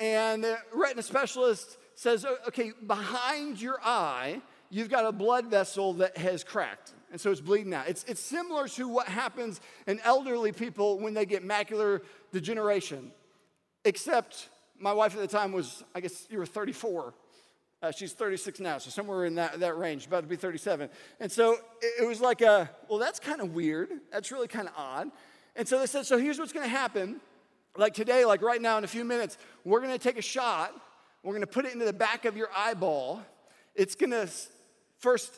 and 0.00 0.42
the 0.42 0.58
retina 0.72 1.02
specialist 1.02 1.76
says, 1.94 2.24
okay, 2.48 2.72
behind 2.86 3.60
your 3.60 3.78
eye, 3.84 4.40
you've 4.70 4.88
got 4.88 5.04
a 5.04 5.12
blood 5.12 5.46
vessel 5.46 5.92
that 5.94 6.16
has 6.16 6.42
cracked. 6.42 6.94
And 7.12 7.20
so 7.20 7.30
it's 7.30 7.40
bleeding 7.40 7.74
out. 7.74 7.88
It's, 7.88 8.04
it's 8.04 8.20
similar 8.20 8.66
to 8.68 8.88
what 8.88 9.08
happens 9.08 9.60
in 9.86 10.00
elderly 10.00 10.52
people 10.52 10.98
when 10.98 11.12
they 11.12 11.26
get 11.26 11.46
macular 11.46 12.00
degeneration, 12.32 13.12
except 13.84 14.48
my 14.78 14.92
wife 14.92 15.14
at 15.14 15.20
the 15.20 15.28
time 15.28 15.52
was, 15.52 15.84
I 15.94 16.00
guess 16.00 16.26
you 16.30 16.38
were 16.38 16.46
34. 16.46 17.12
Uh, 17.82 17.90
she's 17.90 18.12
36 18.12 18.60
now, 18.60 18.78
so 18.78 18.90
somewhere 18.90 19.24
in 19.24 19.34
that, 19.34 19.58
that 19.60 19.76
range, 19.76 20.06
about 20.06 20.20
to 20.20 20.26
be 20.26 20.36
37. 20.36 20.88
And 21.18 21.32
so 21.32 21.54
it, 21.82 22.02
it 22.02 22.06
was 22.06 22.20
like, 22.20 22.40
a, 22.42 22.70
well, 22.88 22.98
that's 22.98 23.18
kind 23.18 23.40
of 23.40 23.54
weird. 23.54 23.90
That's 24.12 24.30
really 24.30 24.48
kind 24.48 24.68
of 24.68 24.74
odd. 24.76 25.10
And 25.56 25.66
so 25.66 25.78
they 25.78 25.86
said, 25.86 26.06
so 26.06 26.16
here's 26.16 26.38
what's 26.38 26.52
going 26.52 26.64
to 26.64 26.70
happen. 26.70 27.20
Like 27.76 27.94
today, 27.94 28.24
like 28.24 28.42
right 28.42 28.60
now, 28.60 28.78
in 28.78 28.84
a 28.84 28.88
few 28.88 29.04
minutes, 29.04 29.38
we're 29.64 29.80
to 29.92 29.98
take 29.98 30.18
a 30.18 30.22
shot. 30.22 30.72
We're 31.22 31.32
to 31.42 31.46
put 31.46 31.66
it 31.66 31.72
into 31.72 31.84
the 31.84 31.92
back 31.92 32.24
of 32.24 32.36
your 32.36 32.48
eyeball. 32.56 33.22
It's 33.74 33.94
to 34.10 34.28
first, 34.98 35.32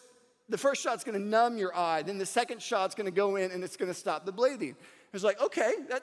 the 0.48 0.58
first 0.58 0.82
shot's 0.82 1.04
to 1.20 1.24
numb 1.24 1.58
your 1.58 1.76
eye. 1.76 2.02
Then 2.02 2.18
the 2.18 2.26
second 2.26 2.62
shot's 2.62 2.94
to 3.06 3.12
go 3.12 3.36
in 3.36 3.50
and 3.50 3.62
it's 3.62 3.76
to 3.88 3.94
stop 3.94 4.24
the 4.24 4.32
bleeding. 4.32 4.70
It 4.70 5.12
was 5.12 5.24
like, 5.24 5.40
okay, 5.42 5.72
that, 5.90 6.02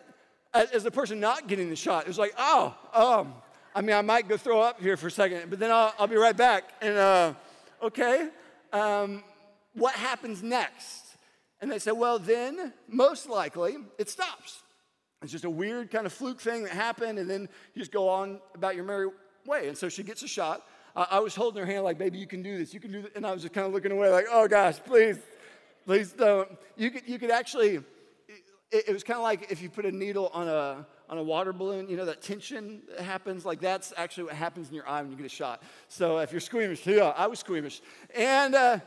as 0.53 0.83
the 0.83 0.91
person 0.91 1.19
not 1.19 1.47
getting 1.47 1.69
the 1.69 1.75
shot, 1.75 2.03
it 2.03 2.07
was 2.07 2.19
like, 2.19 2.33
oh, 2.37 2.75
um, 2.93 3.33
I 3.73 3.81
mean, 3.81 3.95
I 3.95 4.01
might 4.01 4.27
go 4.27 4.37
throw 4.37 4.61
up 4.61 4.81
here 4.81 4.97
for 4.97 5.07
a 5.07 5.11
second, 5.11 5.49
but 5.49 5.59
then 5.59 5.71
I'll, 5.71 5.93
I'll 5.97 6.07
be 6.07 6.15
right 6.15 6.35
back. 6.35 6.65
And 6.81 6.97
uh, 6.97 7.33
okay, 7.81 8.29
um, 8.73 9.23
what 9.73 9.95
happens 9.95 10.43
next? 10.43 11.05
And 11.61 11.71
they 11.71 11.79
said, 11.79 11.93
well, 11.93 12.19
then 12.19 12.73
most 12.87 13.29
likely 13.29 13.77
it 13.97 14.09
stops. 14.09 14.61
It's 15.21 15.31
just 15.31 15.43
a 15.43 15.49
weird 15.49 15.91
kind 15.91 16.05
of 16.05 16.13
fluke 16.13 16.39
thing 16.39 16.63
that 16.63 16.71
happened, 16.71 17.19
and 17.19 17.29
then 17.29 17.49
you 17.73 17.79
just 17.79 17.91
go 17.91 18.07
on 18.07 18.39
about 18.55 18.75
your 18.75 18.85
merry 18.85 19.07
way. 19.45 19.67
And 19.67 19.77
so 19.77 19.89
she 19.89 20.03
gets 20.03 20.23
a 20.23 20.27
shot. 20.27 20.65
Uh, 20.95 21.05
I 21.11 21.19
was 21.19 21.35
holding 21.35 21.59
her 21.59 21.65
hand 21.65 21.83
like, 21.83 21.97
baby, 21.97 22.17
you 22.17 22.27
can 22.27 22.41
do 22.41 22.57
this, 22.57 22.73
you 22.73 22.79
can 22.79 22.91
do 22.91 23.01
this. 23.01 23.11
And 23.15 23.25
I 23.25 23.33
was 23.33 23.41
just 23.41 23.53
kind 23.53 23.67
of 23.67 23.73
looking 23.73 23.91
away 23.91 24.09
like, 24.09 24.25
oh 24.31 24.47
gosh, 24.47 24.79
please, 24.85 25.17
please 25.85 26.13
don't. 26.13 26.49
You 26.77 26.91
could, 26.91 27.07
you 27.07 27.19
could 27.19 27.31
actually, 27.31 27.75
it, 28.71 28.83
it 28.87 28.93
was 28.93 29.03
kind 29.03 29.17
of 29.17 29.23
like 29.23 29.51
if 29.51 29.61
you 29.61 29.69
put 29.69 29.85
a 29.85 29.91
needle 29.91 30.31
on 30.33 30.47
a, 30.47 30.85
on 31.09 31.17
a 31.17 31.23
water 31.23 31.51
balloon, 31.51 31.89
you 31.89 31.97
know, 31.97 32.05
that 32.05 32.21
tension 32.21 32.81
that 32.89 33.01
happens, 33.01 33.45
like 33.45 33.59
that's 33.59 33.91
actually 33.97 34.25
what 34.25 34.35
happens 34.35 34.69
in 34.69 34.75
your 34.75 34.87
eye 34.87 35.01
when 35.01 35.11
you 35.11 35.17
get 35.17 35.25
a 35.25 35.29
shot. 35.29 35.61
So 35.89 36.19
if 36.19 36.31
you're 36.31 36.39
squeamish, 36.39 36.85
yeah, 36.87 37.13
I 37.15 37.27
was 37.27 37.39
squeamish. 37.39 37.81
And, 38.15 38.55
uh, 38.55 38.79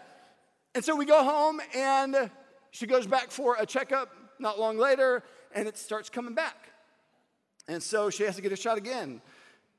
and 0.75 0.85
so 0.85 0.97
we 0.97 1.05
go 1.05 1.23
home, 1.23 1.61
and 1.75 2.31
she 2.71 2.87
goes 2.87 3.07
back 3.07 3.31
for 3.31 3.57
a 3.61 3.67
checkup 3.67 4.09
not 4.39 4.59
long 4.59 4.79
later, 4.79 5.23
and 5.55 5.69
it 5.69 5.77
starts 5.77 6.09
coming 6.09 6.35
back. 6.35 6.69
And 7.69 7.83
so 7.83 8.11
she 8.11 8.25
has 8.25 8.37
to 8.37 8.43
get 8.43 8.53
a 8.53 8.57
shot 8.57 8.79
again. 8.79 9.21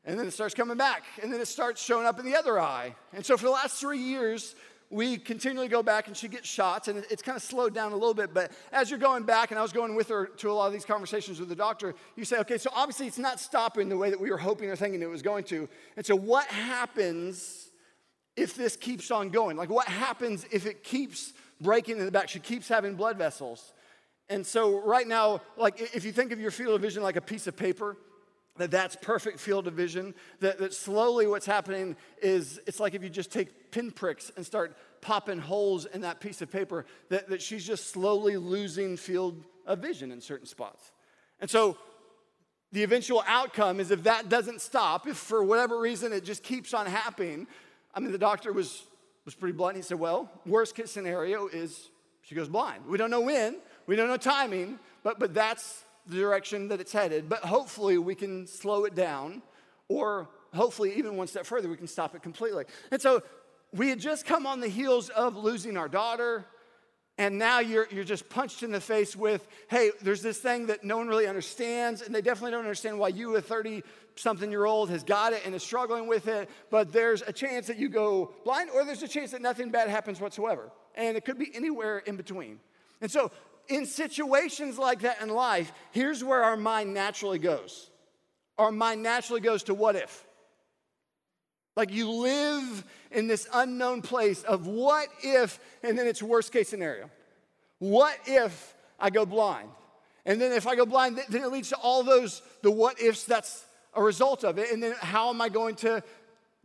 And 0.06 0.20
then 0.20 0.28
it 0.28 0.32
starts 0.32 0.54
coming 0.54 0.76
back, 0.76 1.04
and 1.22 1.32
then 1.32 1.40
it 1.40 1.48
starts 1.48 1.82
showing 1.82 2.06
up 2.06 2.20
in 2.20 2.26
the 2.26 2.36
other 2.36 2.60
eye. 2.60 2.94
And 3.14 3.26
so 3.26 3.38
for 3.38 3.46
the 3.46 3.52
last 3.52 3.80
three 3.80 4.00
years, 4.00 4.54
we 4.90 5.18
continually 5.18 5.68
go 5.68 5.82
back 5.82 6.08
and 6.08 6.16
she 6.16 6.28
gets 6.28 6.48
shots, 6.48 6.88
and 6.88 7.06
it's 7.10 7.22
kind 7.22 7.36
of 7.36 7.42
slowed 7.42 7.74
down 7.74 7.94
a 7.94 7.96
little 7.96 8.14
bit. 8.14 8.34
But 8.34 8.52
as 8.72 8.90
you're 8.90 9.00
going 9.00 9.24
back, 9.24 9.52
and 9.52 9.60
I 9.60 9.64
was 9.64 9.74
going 9.74 9.96
with 9.96 10.10
her 10.10 10.28
to 10.28 10.52
a 10.52 10.54
lot 10.54 10.68
of 10.68 10.74
these 10.74 10.86
conversations 10.86 11.40
with 11.40 11.50
the 11.50 11.56
doctor, 11.56 11.96
you 12.16 12.26
say, 12.26 12.38
okay, 12.40 12.58
so 12.58 12.70
obviously 12.76 13.08
it's 13.08 13.18
not 13.18 13.40
stopping 13.40 13.90
the 13.90 13.98
way 13.98 14.10
that 14.10 14.20
we 14.20 14.30
were 14.30 14.38
hoping 14.38 14.70
or 14.70 14.76
thinking 14.76 15.02
it 15.02 15.10
was 15.10 15.24
going 15.24 15.46
to. 15.46 15.68
And 15.98 16.06
so, 16.06 16.16
what 16.16 16.46
happens 16.48 17.72
if 18.36 18.56
this 18.56 18.76
keeps 18.76 19.10
on 19.10 19.30
going? 19.30 19.58
Like, 19.58 19.70
what 19.70 19.88
happens 19.88 20.46
if 20.52 20.66
it 20.66 20.84
keeps 20.84 21.34
breaking 21.60 21.98
in 21.98 22.06
the 22.06 22.12
back? 22.12 22.30
She 22.30 22.40
keeps 22.40 22.68
having 22.68 22.96
blood 22.96 23.18
vessels. 23.18 23.73
And 24.30 24.46
so, 24.46 24.80
right 24.80 25.08
now, 25.08 25.42
like 25.58 25.82
if 25.82 26.06
you 26.06 26.12
think 26.12 26.32
of 26.32 26.40
your 26.40 26.52
field 26.52 26.76
of 26.76 26.82
vision 26.82 27.04
like 27.04 27.18
a 27.18 27.22
piece 27.22 27.48
of 27.48 27.56
paper, 27.58 27.98
that 28.58 28.72
that's 28.72 28.96
perfect 28.96 29.40
field 29.40 29.68
of 29.68 29.74
vision, 29.74 30.14
that, 30.40 30.60
that 30.60 30.74
slowly 30.74 31.28
what's 31.28 31.46
happening 31.46 31.96
is 32.22 32.60
it's 32.68 32.80
like 32.80 32.94
if 32.94 33.04
you 33.04 33.10
just 33.10 33.32
take 33.32 33.72
pinpricks 33.72 34.32
and 34.38 34.46
start 34.46 34.78
popping 35.02 35.40
holes 35.40 35.86
in 35.86 36.02
that 36.02 36.20
piece 36.20 36.42
of 36.42 36.52
paper, 36.52 36.86
that, 37.10 37.28
that 37.30 37.42
she's 37.42 37.66
just 37.66 37.90
slowly 37.90 38.38
losing 38.38 38.96
field 38.96 39.44
of 39.66 39.80
vision 39.80 40.12
in 40.12 40.22
certain 40.22 40.46
spots. 40.46 40.92
And 41.40 41.50
so, 41.50 41.78
the 42.72 42.84
eventual 42.84 43.24
outcome 43.28 43.80
is 43.80 43.92
if 43.92 44.04
that 44.04 44.30
doesn't 44.30 44.60
stop, 44.60 45.08
if 45.08 45.16
for 45.16 45.44
whatever 45.44 45.80
reason 45.80 46.12
it 46.12 46.24
just 46.24 46.42
keeps 46.42 46.74
on 46.74 46.88
happening, 46.88 47.46
I 47.94 48.00
mean, 48.00 48.12
the 48.12 48.18
doctor 48.18 48.52
was, 48.52 48.84
was 49.26 49.36
pretty 49.36 49.56
blunt. 49.56 49.76
He 49.76 49.84
said, 49.84 50.00
Well, 50.00 50.32
worst 50.46 50.76
case 50.76 50.90
scenario 50.90 51.48
is 51.48 51.90
she 52.24 52.36
goes 52.36 52.50
blind. 52.50 52.86
We 52.88 52.98
don't 52.98 53.12
know 53.12 53.22
when, 53.22 53.58
we 53.86 53.96
don't 53.96 54.08
know 54.08 54.18
timing, 54.18 54.80
but, 55.04 55.20
but 55.20 55.34
that's 55.34 55.84
the 56.08 56.18
direction 56.18 56.68
that 56.70 56.80
it's 56.80 56.92
headed. 56.92 57.30
But 57.30 57.40
hopefully 57.40 57.98
we 57.98 58.16
can 58.16 58.48
slow 58.48 58.86
it 58.86 58.96
down, 58.96 59.42
or 59.88 60.30
hopefully, 60.54 60.98
even 60.98 61.18
one 61.18 61.28
step 61.28 61.46
further, 61.46 61.70
we 61.70 61.78
can 61.78 61.88
stop 61.88 62.16
it 62.16 62.22
completely. 62.22 62.66
And 62.92 63.02
so 63.02 63.24
we 63.74 63.90
had 63.90 64.00
just 64.00 64.26
come 64.26 64.46
on 64.46 64.60
the 64.60 64.68
heels 64.68 65.10
of 65.10 65.36
losing 65.36 65.78
our 65.78 65.90
daughter. 65.90 66.46
And 67.20 67.38
now 67.38 67.60
you're, 67.60 67.88
you're 67.92 68.04
just 68.04 68.28
punched 68.28 68.64
in 68.64 68.72
the 68.72 68.82
face 68.82 69.16
with, 69.16 69.48
hey, 69.70 69.92
there's 70.02 70.24
this 70.24 70.40
thing 70.40 70.68
that 70.68 70.84
no 70.84 70.98
one 70.98 71.08
really 71.08 71.28
understands, 71.28 72.02
and 72.02 72.14
they 72.14 72.22
definitely 72.22 72.52
don't 72.52 72.62
understand 72.62 72.98
why 72.98 73.10
you, 73.10 73.36
a 73.36 73.42
30 73.42 73.84
something 74.16 74.50
year 74.50 74.66
old, 74.66 74.90
has 74.90 75.04
got 75.04 75.32
it 75.32 75.44
and 75.46 75.54
is 75.54 75.62
struggling 75.62 76.08
with 76.08 76.28
it. 76.28 76.50
But 76.72 76.92
there's 76.92 77.22
a 77.22 77.32
chance 77.32 77.68
that 77.68 77.78
you 77.78 77.88
go 77.88 78.34
blind, 78.44 78.72
or 78.72 78.84
there's 78.84 79.04
a 79.04 79.08
chance 79.08 79.32
that 79.32 79.44
nothing 79.44 79.70
bad 79.70 79.90
happens 79.90 80.20
whatsoever. 80.20 80.72
And 80.96 81.16
it 81.16 81.24
could 81.24 81.38
be 81.38 81.52
anywhere 81.54 82.00
in 82.00 82.16
between. 82.16 82.60
And 83.00 83.12
so 83.12 83.32
in 83.68 83.86
situations 83.86 84.78
like 84.78 85.02
that 85.02 85.22
in 85.22 85.30
life, 85.30 85.72
here's 85.92 86.24
where 86.24 86.44
our 86.44 86.58
mind 86.58 86.94
naturally 86.94 87.40
goes. 87.40 87.90
Our 88.58 88.72
mind 88.72 89.04
naturally 89.04 89.42
goes 89.42 89.64
to 89.64 89.74
what 89.74 89.96
if? 89.96 90.26
Like 91.76 91.92
you 91.92 92.10
live 92.10 92.84
in 93.12 93.28
this 93.28 93.48
unknown 93.54 94.02
place 94.02 94.44
of 94.44 94.68
what 94.68 95.08
if, 95.24 95.60
and 95.82 95.98
then 95.98 96.08
it's 96.08 96.22
worst 96.22 96.52
case 96.52 96.70
scenario. 96.70 97.10
What 97.80 98.18
if 98.28 98.76
I 99.00 99.10
go 99.10 99.26
blind? 99.26 99.70
And 100.26 100.40
then 100.40 100.52
if 100.52 100.68
I 100.68 100.76
go 100.76 100.86
blind, 100.86 101.20
then 101.30 101.44
it 101.44 101.52
leads 101.52 101.70
to 101.70 101.76
all 101.78 102.04
those, 102.04 102.42
the 102.62 102.72
what 102.72 103.02
ifs 103.02 103.26
that's 103.26 103.66
a 103.96 104.02
result 104.02 104.44
of 104.44 104.58
it. 104.58 104.72
And 104.72 104.82
then 104.82 104.96
how 105.00 105.30
am 105.30 105.42
I 105.42 105.50
going 105.50 105.76
to 105.78 106.04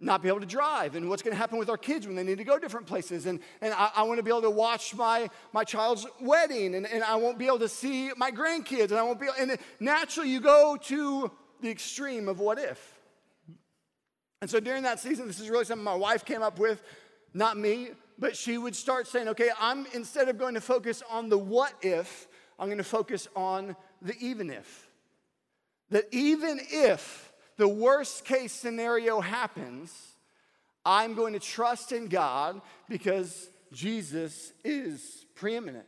not 0.01 0.23
be 0.23 0.29
able 0.29 0.41
to 0.41 0.47
drive 0.47 0.95
and 0.95 1.09
what's 1.09 1.23
going 1.23 1.33
to 1.33 1.39
happen 1.39 1.59
with 1.59 1.69
our 1.69 1.77
kids 1.77 2.07
when 2.07 2.15
they 2.15 2.23
need 2.23 2.39
to 2.39 2.45
go 2.45 2.59
different 2.59 2.87
places 2.87 3.27
and, 3.27 3.41
and 3.61 3.75
I, 3.75 3.91
I, 3.97 4.03
want 4.05 4.19
to 4.19 4.23
be 4.23 4.31
able 4.31 4.43
to 4.43 4.51
watch 4.51 4.95
my, 4.95 5.29
my 5.53 5.65
child's 5.65 6.07
wedding 6.21 6.75
and, 6.75 6.87
and 6.87 7.03
i 7.03 7.17
won't 7.17 7.39
be 7.39 7.47
able 7.47 7.59
to 7.61 7.69
see 7.69 8.11
my 8.17 8.31
grandkids 8.31 8.91
and 8.91 8.95
i 8.95 9.03
won't 9.03 9.21
be 9.21 9.27
able, 9.27 9.37
and 9.39 9.59
naturally 9.81 10.31
you 10.31 10.41
go 10.41 10.77
to 10.83 11.31
the 11.61 11.69
extreme 11.69 12.29
of 12.29 12.39
what 12.39 12.61
if. 12.61 13.01
And 14.41 14.49
so 14.49 14.61
during 14.61 14.85
that 14.85 15.01
season 15.01 15.27
this 15.27 15.41
is 15.41 15.51
really 15.51 15.65
something 15.65 15.85
my 15.85 15.95
wife 15.95 16.25
came 16.25 16.43
up 16.43 16.59
with 16.59 16.83
not 17.35 17.57
me 17.57 17.89
but 18.19 18.37
she 18.37 18.57
would 18.57 18.77
start 18.77 19.09
saying 19.09 19.29
okay 19.29 19.51
i'm 19.61 19.87
instead 19.95 20.29
of 20.29 20.39
going 20.39 20.55
to 20.55 20.61
focus 20.61 21.03
on 21.11 21.29
the 21.29 21.39
what 21.39 21.73
if 21.83 22.29
i'm 22.59 22.69
going 22.69 22.79
to 22.79 22.85
focus 22.85 23.27
on 23.35 23.75
the 24.03 24.15
even 24.21 24.51
if. 24.51 24.89
That 25.91 26.05
even 26.13 26.61
if 26.71 27.28
the 27.59 27.69
worst 27.69 28.25
case 28.25 28.53
scenario 28.53 29.21
happens, 29.21 29.93
I'm 30.87 31.15
going 31.15 31.35
to 31.35 31.41
trust 31.41 31.93
in 31.93 32.07
God 32.07 32.61
because 32.89 33.51
Jesus 33.73 34.53
is 34.65 35.27
preeminent. 35.35 35.85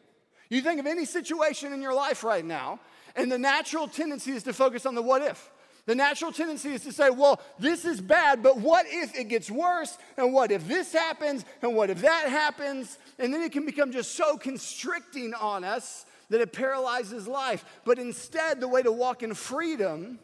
You 0.50 0.61
think 0.61 0.80
of 0.80 0.87
any 0.87 1.04
situation 1.04 1.72
in 1.72 1.80
your 1.80 1.94
life 1.94 2.22
right 2.24 2.44
now, 2.44 2.80
and 3.16 3.30
the 3.30 3.38
natural 3.38 3.88
tendency 3.88 4.33
is 4.33 4.42
to 4.42 4.52
focus 4.52 4.85
on 4.85 4.94
the 4.94 5.02
what 5.02 5.22
if. 5.22 5.50
The 5.87 5.94
natural 5.94 6.33
tendency 6.33 6.70
is 6.70 6.83
to 6.85 6.92
say, 6.92 7.09
well, 7.09 7.40
this 7.59 7.85
is 7.85 8.00
bad, 8.00 8.42
but 8.42 8.59
what 8.59 8.87
if 8.88 9.16
it 9.16 9.28
gets 9.28 9.50
worse? 9.50 9.96
And 10.16 10.33
what 10.33 10.50
if 10.52 10.68
this 10.68 10.92
happens? 10.92 11.44
And 11.62 11.74
what 11.74 11.88
if 11.88 12.02
that 12.02 12.28
happens? 12.28 12.98
And 13.18 13.33
then 13.33 13.42
it 13.42 13.52
can 13.52 13.64
become 13.64 13.90
just 13.90 14.14
so 14.14 14.37
constricting 14.37 15.35
on 15.35 15.64
us 15.64 16.04
that 16.28 16.40
it 16.40 16.52
paralyzes 16.52 17.26
life. 17.26 17.64
But 17.85 17.98
instead, 17.98 18.61
the 18.61 18.68
way 18.68 18.83
to 18.83 18.92
walk 18.92 19.22
in 19.22 19.35
freedom 19.35 20.18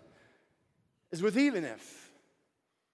is 1.12 1.22
with 1.22 1.38
even 1.38 1.64
if. 1.64 2.06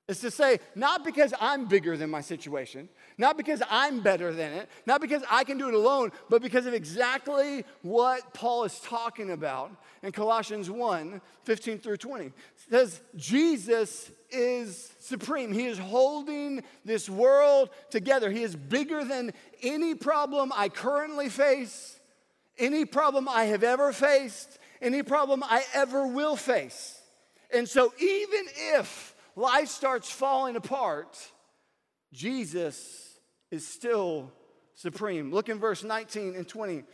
It's 0.09 0.21
to 0.21 0.33
say, 0.33 0.59
not 0.75 1.05
because 1.05 1.33
I'm 1.41 1.67
bigger 1.67 1.97
than 1.97 2.11
my 2.11 2.23
situation, 2.23 2.89
not 3.19 3.37
because 3.37 3.63
I'm 3.71 4.01
better 4.01 4.33
than 4.33 4.53
it, 4.53 4.69
not 4.85 5.01
because 5.01 5.23
I 5.31 5.45
can 5.45 5.59
do 5.59 5.69
it 5.69 5.75
alone, 5.75 6.11
but 6.29 6.43
because 6.43 6.67
of 6.67 6.75
exactly 6.75 7.65
what 7.83 8.35
Paul 8.35 8.65
is 8.65 8.81
talking 8.81 9.31
about 9.31 9.71
in 10.03 10.11
Colossians 10.11 10.69
1 10.69 11.21
15 11.45 11.79
through 11.79 11.97
20. 11.99 12.27
It 12.27 12.33
says, 12.69 13.01
Jesus 13.17 14.11
is 14.31 14.93
supreme. 14.99 15.53
He 15.53 15.67
is 15.67 15.79
holding 15.79 16.65
this 16.85 17.09
world 17.09 17.71
together. 17.91 18.31
He 18.31 18.43
is 18.43 18.57
bigger 18.57 19.05
than 19.05 19.33
any 19.63 19.95
problem 19.95 20.53
I 20.55 20.69
currently 20.69 21.29
face, 21.29 21.99
any 22.59 22.85
problem 22.85 23.29
I 23.29 23.45
have 23.45 23.63
ever 23.63 23.93
faced, 23.93 24.59
any 24.81 25.05
problem 25.05 25.45
I 25.45 25.65
ever 25.75 26.09
will 26.09 26.35
face. 26.35 26.99
And 27.53 27.69
so, 27.69 27.93
even 27.99 28.47
if 28.75 29.15
life 29.37 29.69
starts 29.69 30.11
falling 30.11 30.57
apart, 30.57 31.19
Jesus 32.13 33.19
is 33.51 33.67
still 33.67 34.33
supreme. 34.75 35.33
Look 35.33 35.49
in 35.49 35.59
verse 35.59 35.85
19 35.85 36.35
and 36.35 36.49
20. 36.49 36.85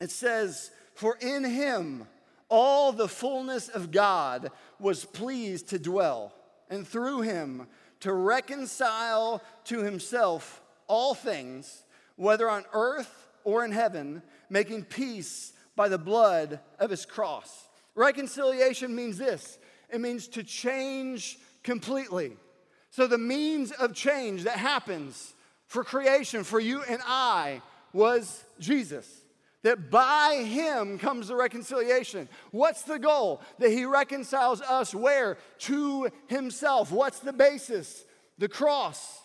It 0.00 0.10
says, 0.10 0.70
For 0.94 1.16
in 1.20 1.44
him 1.44 2.06
all 2.48 2.92
the 2.92 3.08
fullness 3.08 3.68
of 3.68 3.90
God 3.90 4.50
was 4.78 5.04
pleased 5.04 5.68
to 5.68 5.78
dwell, 5.78 6.34
and 6.68 6.86
through 6.86 7.22
him 7.22 7.66
to 8.00 8.12
reconcile 8.12 9.42
to 9.64 9.82
himself 9.82 10.62
all 10.86 11.14
things, 11.14 11.84
whether 12.16 12.50
on 12.50 12.64
earth 12.72 13.28
or 13.44 13.64
in 13.64 13.72
heaven, 13.72 14.22
making 14.48 14.84
peace 14.84 15.52
by 15.76 15.88
the 15.88 15.98
blood 15.98 16.60
of 16.78 16.90
his 16.90 17.06
cross. 17.06 17.68
Reconciliation 17.94 18.94
means 18.94 19.18
this 19.18 19.58
it 19.92 20.00
means 20.00 20.28
to 20.28 20.42
change 20.42 21.38
completely. 21.62 22.36
So, 22.90 23.06
the 23.06 23.18
means 23.18 23.70
of 23.72 23.94
change 23.94 24.44
that 24.44 24.56
happens 24.56 25.34
for 25.66 25.84
creation, 25.84 26.42
for 26.42 26.58
you 26.58 26.82
and 26.82 27.00
I, 27.06 27.62
was 27.92 28.44
Jesus. 28.58 29.08
That 29.62 29.90
by 29.90 30.42
him 30.46 30.98
comes 30.98 31.28
the 31.28 31.36
reconciliation. 31.36 32.28
What's 32.50 32.82
the 32.82 32.98
goal? 32.98 33.42
That 33.58 33.70
he 33.70 33.84
reconciles 33.84 34.62
us 34.62 34.94
where? 34.94 35.36
To 35.60 36.08
himself. 36.28 36.90
What's 36.90 37.20
the 37.20 37.32
basis? 37.32 38.04
The 38.38 38.48
cross. 38.48 39.20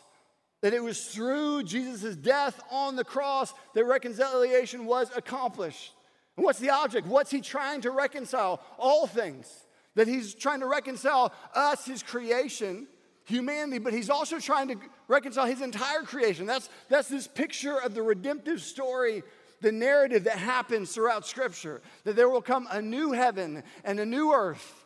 That 0.62 0.73
it 0.73 0.84
was 0.84 1.06
through 1.06 1.63
Jesus' 1.63 2.15
death 2.15 2.62
on 2.69 2.95
the 2.95 3.06
cross 3.06 3.54
that 3.73 3.86
reconciliation 3.86 4.86
was 4.86 5.10
accomplished. 5.15 5.93
And 6.36 6.43
what's 6.43 6.60
the 6.60 6.71
object? 6.71 7.08
What's 7.08 7.32
he 7.32 7.39
trying 7.39 7.82
to 7.82 7.91
reconcile? 7.91 8.62
All 8.78 9.08
things 9.08 9.47
that 9.96 10.08
he's 10.08 10.34
trying 10.34 10.60
to 10.60 10.68
reconcile 10.68 11.34
us, 11.54 11.86
his 11.86 12.04
creation, 12.04 12.88
humanity, 13.26 13.80
but 13.80 13.94
he's 13.94 14.10
also 14.10 14.40
trying 14.40 14.68
to 14.68 14.76
reconcile 15.08 15.46
his 15.46 15.62
entire 15.62 16.04
creation. 16.04 16.46
That's, 16.46 16.70
that's 16.90 17.08
this 17.08 17.28
picture 17.28 17.78
of 17.78 17.96
the 17.96 18.04
redemptive 18.04 18.62
story 18.62 19.24
the 19.62 19.72
narrative 19.72 20.26
that 20.26 20.38
happens 20.38 20.92
throughout 20.92 21.26
Scripture 21.26 21.82
that 22.04 22.16
there 22.16 22.30
will 22.30 22.42
come 22.42 22.68
a 22.70 22.82
new 22.82 23.14
heaven 23.14 23.64
and 23.84 24.00
a 24.00 24.06
new 24.06 24.34
earth. 24.34 24.86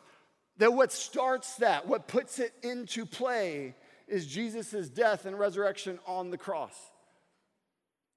That 0.58 0.72
what 0.72 0.92
starts 0.92 1.56
that, 1.56 1.86
what 1.86 2.08
puts 2.08 2.38
it 2.38 2.52
into 2.62 3.04
play, 3.04 3.74
is 4.08 4.26
Jesus' 4.26 4.88
death 4.88 5.24
and 5.24 5.38
resurrection 5.38 5.98
on 6.06 6.30
the 6.30 6.38
cross. 6.38 6.74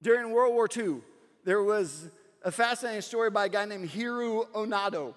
During 0.02 0.30
World 0.30 0.54
War 0.54 0.68
II, 0.74 1.02
there 1.44 1.62
was 1.62 2.08
a 2.42 2.50
fascinating 2.50 3.00
story 3.00 3.30
by 3.30 3.46
a 3.46 3.48
guy 3.48 3.64
named 3.64 3.90
Hiroo 3.90 4.46
Onoda. 4.52 5.14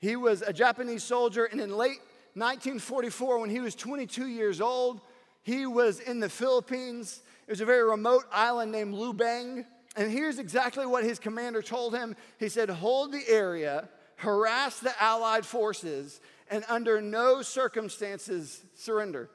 He 0.00 0.16
was 0.16 0.42
a 0.42 0.52
Japanese 0.52 1.04
soldier, 1.04 1.44
and 1.44 1.60
in 1.60 1.70
late 1.70 2.00
1944, 2.34 3.38
when 3.38 3.50
he 3.50 3.60
was 3.60 3.74
22 3.74 4.26
years 4.26 4.60
old, 4.60 5.00
he 5.42 5.66
was 5.66 6.00
in 6.00 6.20
the 6.20 6.28
Philippines. 6.28 7.22
It 7.46 7.50
was 7.50 7.60
a 7.60 7.66
very 7.66 7.88
remote 7.88 8.24
island 8.32 8.72
named 8.72 8.94
Lubang. 8.94 9.64
And 9.96 10.10
here's 10.10 10.38
exactly 10.38 10.86
what 10.86 11.04
his 11.04 11.18
commander 11.18 11.62
told 11.62 11.94
him 11.94 12.16
He 12.38 12.48
said, 12.48 12.70
Hold 12.70 13.12
the 13.12 13.28
area, 13.28 13.88
harass 14.16 14.78
the 14.78 14.92
Allied 15.02 15.44
forces, 15.44 16.20
and 16.50 16.64
under 16.68 17.00
no 17.00 17.42
circumstances 17.42 18.62
surrender. 18.74 19.28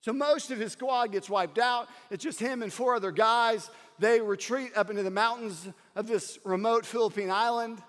So 0.00 0.12
most 0.12 0.50
of 0.50 0.58
his 0.58 0.72
squad 0.72 1.12
gets 1.12 1.30
wiped 1.30 1.58
out. 1.58 1.88
It's 2.10 2.24
just 2.24 2.40
him 2.40 2.62
and 2.62 2.72
four 2.72 2.96
other 2.96 3.12
guys. 3.12 3.70
They 4.00 4.20
retreat 4.20 4.72
up 4.74 4.90
into 4.90 5.04
the 5.04 5.10
mountains 5.10 5.68
of 5.94 6.08
this 6.08 6.40
remote 6.44 6.84
Philippine 6.84 7.30
island. 7.30 7.80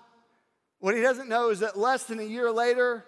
What 0.84 0.94
he 0.94 1.00
doesn't 1.00 1.30
know 1.30 1.48
is 1.48 1.60
that 1.60 1.78
less 1.78 2.04
than 2.04 2.20
a 2.20 2.24
year 2.24 2.52
later, 2.52 3.06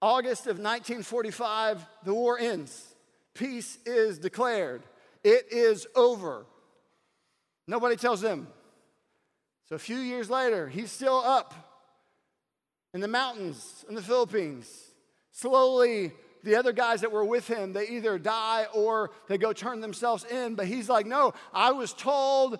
August 0.00 0.46
of 0.46 0.56
1945, 0.56 1.86
the 2.04 2.14
war 2.14 2.38
ends. 2.38 2.94
Peace 3.34 3.76
is 3.84 4.18
declared. 4.18 4.82
It 5.22 5.44
is 5.50 5.86
over. 5.94 6.46
Nobody 7.68 7.96
tells 7.96 8.24
him. 8.24 8.46
So 9.68 9.76
a 9.76 9.78
few 9.78 9.98
years 9.98 10.30
later, 10.30 10.66
he's 10.66 10.90
still 10.90 11.18
up 11.18 11.52
in 12.94 13.02
the 13.02 13.08
mountains 13.08 13.84
in 13.86 13.94
the 13.94 14.00
Philippines, 14.00 14.66
slowly 15.32 16.12
the 16.44 16.56
other 16.56 16.72
guys 16.72 17.02
that 17.02 17.12
were 17.12 17.26
with 17.26 17.46
him, 17.46 17.74
they 17.74 17.88
either 17.88 18.18
die 18.18 18.68
or 18.72 19.10
they 19.28 19.36
go 19.36 19.52
turn 19.52 19.80
themselves 19.80 20.24
in. 20.24 20.54
But 20.54 20.66
he's 20.66 20.88
like, 20.88 21.04
no, 21.04 21.34
I 21.52 21.72
was 21.72 21.92
told 21.92 22.58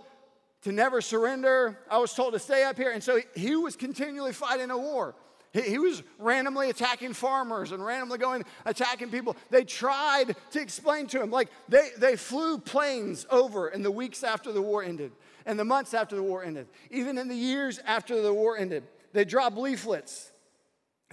to 0.65 0.73
never 0.73 1.01
surrender. 1.01 1.79
I 1.91 1.99
was 1.99 2.13
told 2.13 2.33
to 2.35 2.39
stay 2.39 2.65
up 2.65 2.77
here. 2.77 2.91
And 2.91 3.03
so 3.03 3.21
he 3.35 3.57
was 3.57 3.77
continually 3.77 4.33
fighting 4.33 4.71
a 4.71 4.79
war. 4.79 5.15
He, 5.53 5.79
was 5.79 6.03
randomly 6.19 6.69
attacking 6.69 7.13
farmers 7.13 7.71
and 7.71 7.85
randomly 7.85 8.19
going 8.19 8.43
attacking 8.67 9.11
people. 9.11 9.37
They 9.51 9.63
tried 9.63 10.35
to 10.51 10.61
explain 10.61 11.07
to 11.09 11.23
him, 11.23 11.31
like 11.31 11.49
they, 11.69 11.91
they 11.97 12.17
flew 12.17 12.59
planes 12.59 13.25
over 13.31 13.69
in 13.69 13.85
the 13.85 13.91
weeks 13.91 14.25
after 14.25 14.51
the 14.51 14.61
war 14.61 14.83
ended 14.83 15.13
and 15.47 15.57
the 15.57 15.65
months 15.65 15.95
after 15.95 16.17
the 16.17 16.25
war 16.25 16.43
ended, 16.43 16.67
even 16.91 17.19
in 17.19 17.29
the 17.29 17.37
years 17.37 17.79
after 17.87 18.21
the 18.21 18.35
war 18.35 18.59
ended. 18.59 18.83
They 19.13 19.25
dropped 19.25 19.57
leaflets 19.57 20.33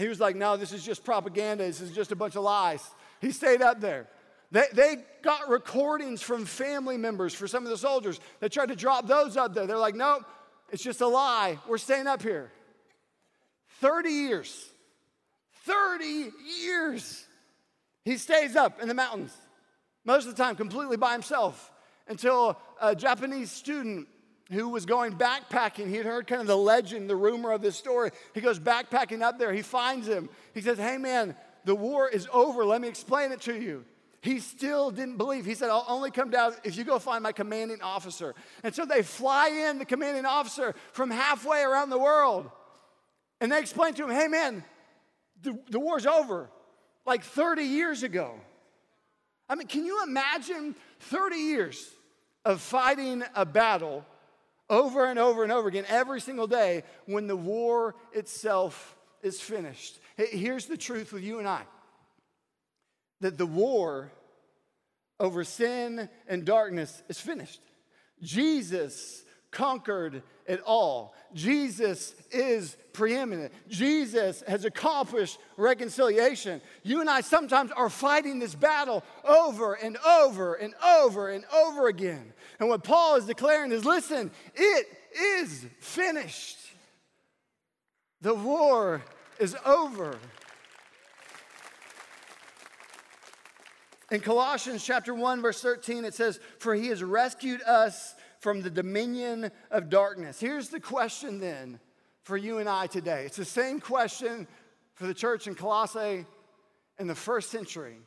he 0.02 0.08
was 0.08 0.20
like, 0.20 0.36
No, 0.36 0.58
this 0.58 0.74
is 0.74 0.84
just 0.84 1.04
propaganda. 1.04 1.64
This 1.64 1.82
is 1.82 1.92
just 1.92 2.12
a 2.12 2.16
bunch 2.16 2.36
of 2.36 2.44
lies. 2.44 2.84
He 3.20 3.32
stayed 3.32 3.62
up 3.62 3.80
there. 3.80 4.08
They, 4.52 4.66
they 4.74 4.98
got 5.22 5.50
recordings 5.50 6.22
from 6.22 6.46
family 6.46 6.98
members 6.98 7.34
for 7.34 7.48
some 7.48 7.64
of 7.64 7.70
the 7.70 7.78
soldiers. 7.78 8.20
They 8.40 8.50
tried 8.50 8.68
to 8.68 8.76
drop 8.76 9.08
those 9.08 9.38
up 9.38 9.54
there. 9.54 9.66
They're 9.66 9.78
like, 9.78 9.96
Nope, 9.96 10.24
it's 10.72 10.84
just 10.84 11.02
a 11.02 11.08
lie. 11.08 11.58
We're 11.68 11.78
staying 11.78 12.08
up 12.08 12.22
here. 12.22 12.52
30 13.80 14.10
years. 14.10 14.70
30 15.66 16.30
years. 16.64 17.26
He 18.04 18.18
stays 18.18 18.56
up 18.56 18.82
in 18.82 18.88
the 18.88 18.94
mountains, 18.94 19.36
most 20.06 20.28
of 20.28 20.36
the 20.36 20.44
time 20.44 20.56
completely 20.56 20.98
by 20.98 21.14
himself, 21.14 21.72
until 22.08 22.58
a 22.82 22.96
Japanese 22.96 23.52
student 23.52 24.08
who 24.52 24.70
was 24.70 24.86
going 24.86 25.14
backpacking. 25.14 25.88
He 25.88 25.96
had 25.96 26.06
heard 26.06 26.28
kind 26.28 26.42
of 26.42 26.48
the 26.48 26.58
legend, 26.58 27.10
the 27.10 27.16
rumor 27.16 27.52
of 27.52 27.62
this 27.62 27.78
story. 27.78 28.12
He 28.34 28.42
goes 28.42 28.60
backpacking 28.60 29.22
up 29.22 29.40
there. 29.40 29.54
He 29.54 29.62
finds 29.62 30.08
him. 30.08 30.30
He 30.54 30.62
says, 30.62 30.78
Hey, 30.78 30.98
man, 30.98 31.36
the 31.64 31.76
war 31.76 32.10
is 32.10 32.28
over. 32.34 32.66
Let 32.66 32.82
me 32.82 32.88
explain 32.88 33.32
it 33.32 33.42
to 33.42 33.56
you. 33.56 33.86
He 34.22 34.40
still 34.40 34.92
didn't 34.92 35.18
believe. 35.18 35.46
He 35.46 35.56
said, 35.56 35.70
I'll 35.70 35.86
only 35.88 36.12
come 36.12 36.30
down 36.30 36.54
if 36.64 36.78
you 36.78 36.84
go 36.84 37.00
find 37.00 37.24
my 37.24 37.32
commanding 37.32 37.82
officer. 37.82 38.36
And 38.64 38.74
so 38.74 38.86
they 38.86 39.02
fly 39.02 39.68
in 39.70 39.80
the 39.80 39.86
commanding 39.86 40.26
officer 40.26 40.76
from 40.92 41.10
halfway 41.10 41.62
around 41.62 41.90
the 41.90 41.98
world. 41.98 42.50
And 43.40 43.52
they 43.52 43.60
explain 43.60 43.96
to 43.96 44.04
him, 44.04 44.12
Hey, 44.12 44.28
man, 44.28 44.64
the, 45.42 45.58
the 45.70 45.80
war's 45.80 46.06
over 46.06 46.50
like 47.06 47.24
30 47.24 47.64
years 47.64 48.04
ago. 48.04 48.36
I 49.50 49.56
mean, 49.56 49.68
can 49.68 49.86
you 49.86 50.04
imagine 50.04 50.76
30 51.00 51.36
years 51.36 51.90
of 52.46 52.62
fighting 52.62 53.24
a 53.36 53.46
battle 53.46 54.06
over 54.70 55.06
and 55.06 55.20
over 55.20 55.44
and 55.44 55.52
over 55.52 55.68
again 55.68 55.86
every 55.90 56.22
single 56.22 56.48
day 56.48 56.84
when 57.06 57.28
the 57.28 57.36
war 57.36 57.96
itself 58.14 58.96
is 59.22 59.40
finished. 59.40 60.00
Here's 60.16 60.66
the 60.66 60.78
truth 60.78 61.12
with 61.12 61.24
you 61.24 61.40
and 61.40 61.48
I 61.48 61.64
that 63.22 63.38
the 63.38 63.46
war 63.46 64.12
over 65.20 65.44
sin 65.44 66.10
and 66.28 66.46
darkness 66.46 67.02
is 67.08 67.20
finished. 67.20 67.62
Jesus 68.22 69.24
conquered 69.52 70.24
it 70.48 70.62
all. 70.66 71.14
Jesus 71.34 72.16
is 72.32 72.76
preeminent. 72.94 73.54
Jesus 73.70 74.44
has 74.48 74.66
accomplished 74.66 75.38
reconciliation. 75.58 76.62
You 76.84 77.02
and 77.02 77.10
I 77.10 77.22
sometimes 77.22 77.72
are 77.72 77.90
fighting 77.90 78.40
this 78.40 78.56
battle 78.56 79.04
over 79.24 79.76
and 79.76 79.98
over 79.98 80.56
and 80.56 80.74
over 80.84 81.30
and 81.30 81.46
over 81.54 81.88
again. 81.88 82.34
And 82.60 82.70
what 82.70 82.84
Paul 82.84 83.16
is 83.16 83.26
declaring 83.26 83.72
is 83.72 83.86
listen, 83.86 84.32
it 84.56 84.88
is 85.16 85.66
finished. 85.80 86.58
The 88.22 88.34
war 88.34 89.02
is 89.40 89.56
over. 89.66 90.18
In 94.12 94.20
Colossians 94.20 94.84
chapter 94.84 95.16
1 95.16 95.42
verse 95.42 95.62
13 95.62 96.04
it 96.04 96.14
says 96.14 96.40
for 96.60 96.76
he 96.76 96.88
has 96.88 97.02
rescued 97.02 97.62
us 97.64 98.14
from 98.40 98.62
the 98.62 98.70
dominion 98.70 99.50
of 99.72 99.90
darkness. 99.90 100.40
Here's 100.40 100.68
the 100.68 100.82
question 100.82 101.40
then 101.40 101.80
for 102.24 102.36
you 102.36 102.58
and 102.58 102.68
I 102.68 102.88
today. 102.88 103.24
It's 103.26 103.38
the 103.38 103.46
same 103.46 103.80
question 103.80 104.48
for 104.96 105.08
the 105.08 105.14
church 105.14 105.48
in 105.48 105.56
Colossae 105.56 106.26
in 107.00 107.08
the 107.08 107.16
first 107.16 107.50
century 107.50 107.98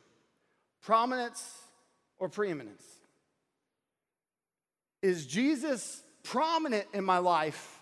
prominence 0.83 1.43
or 2.19 2.29
preeminence? 2.29 2.83
Is 5.01 5.25
Jesus 5.25 6.03
prominent 6.23 6.85
in 6.93 7.03
my 7.03 7.17
life 7.17 7.81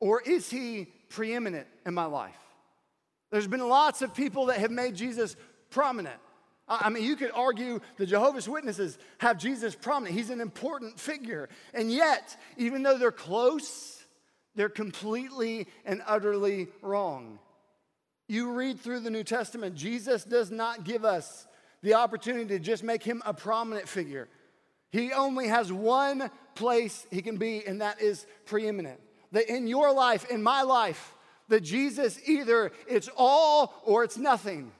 or 0.00 0.22
is 0.22 0.48
he 0.48 0.86
preeminent 1.10 1.66
in 1.84 1.92
my 1.92 2.06
life? 2.06 2.34
There's 3.30 3.46
been 3.46 3.68
lots 3.68 4.00
of 4.00 4.14
people 4.14 4.46
that 4.46 4.58
have 4.58 4.70
made 4.70 4.94
Jesus 4.94 5.36
prominent. 5.68 6.18
I 6.68 6.90
mean, 6.90 7.02
you 7.02 7.16
could 7.16 7.30
argue 7.34 7.80
the 7.96 8.06
Jehovah's 8.06 8.48
Witnesses 8.48 8.98
have 9.18 9.38
Jesus 9.38 9.74
prominent. 9.74 10.16
He's 10.16 10.30
an 10.30 10.40
important 10.40 11.00
figure. 11.00 11.48
And 11.72 11.90
yet, 11.90 12.36
even 12.56 12.82
though 12.82 12.98
they're 12.98 13.10
close, 13.10 14.04
they're 14.54 14.68
completely 14.68 15.66
and 15.86 16.02
utterly 16.06 16.68
wrong. 16.82 17.38
You 18.28 18.52
read 18.52 18.80
through 18.80 19.00
the 19.00 19.10
New 19.10 19.24
Testament, 19.24 19.74
Jesus 19.74 20.24
does 20.24 20.50
not 20.50 20.84
give 20.84 21.04
us 21.04 21.46
the 21.82 21.94
opportunity 21.94 22.46
to 22.48 22.58
just 22.58 22.82
make 22.82 23.02
him 23.02 23.22
a 23.24 23.32
prominent 23.32 23.88
figure. 23.88 24.28
He 24.90 25.12
only 25.12 25.48
has 25.48 25.72
one 25.72 26.30
place 26.54 27.06
he 27.10 27.22
can 27.22 27.36
be, 27.36 27.66
and 27.66 27.80
that 27.80 28.02
is 28.02 28.26
preeminent. 28.44 29.00
That 29.32 29.50
in 29.50 29.66
your 29.66 29.92
life, 29.92 30.30
in 30.30 30.42
my 30.42 30.62
life, 30.62 31.14
that 31.48 31.62
Jesus 31.62 32.18
either 32.26 32.72
it's 32.86 33.08
all 33.16 33.74
or 33.84 34.04
it's 34.04 34.18
nothing. 34.18 34.72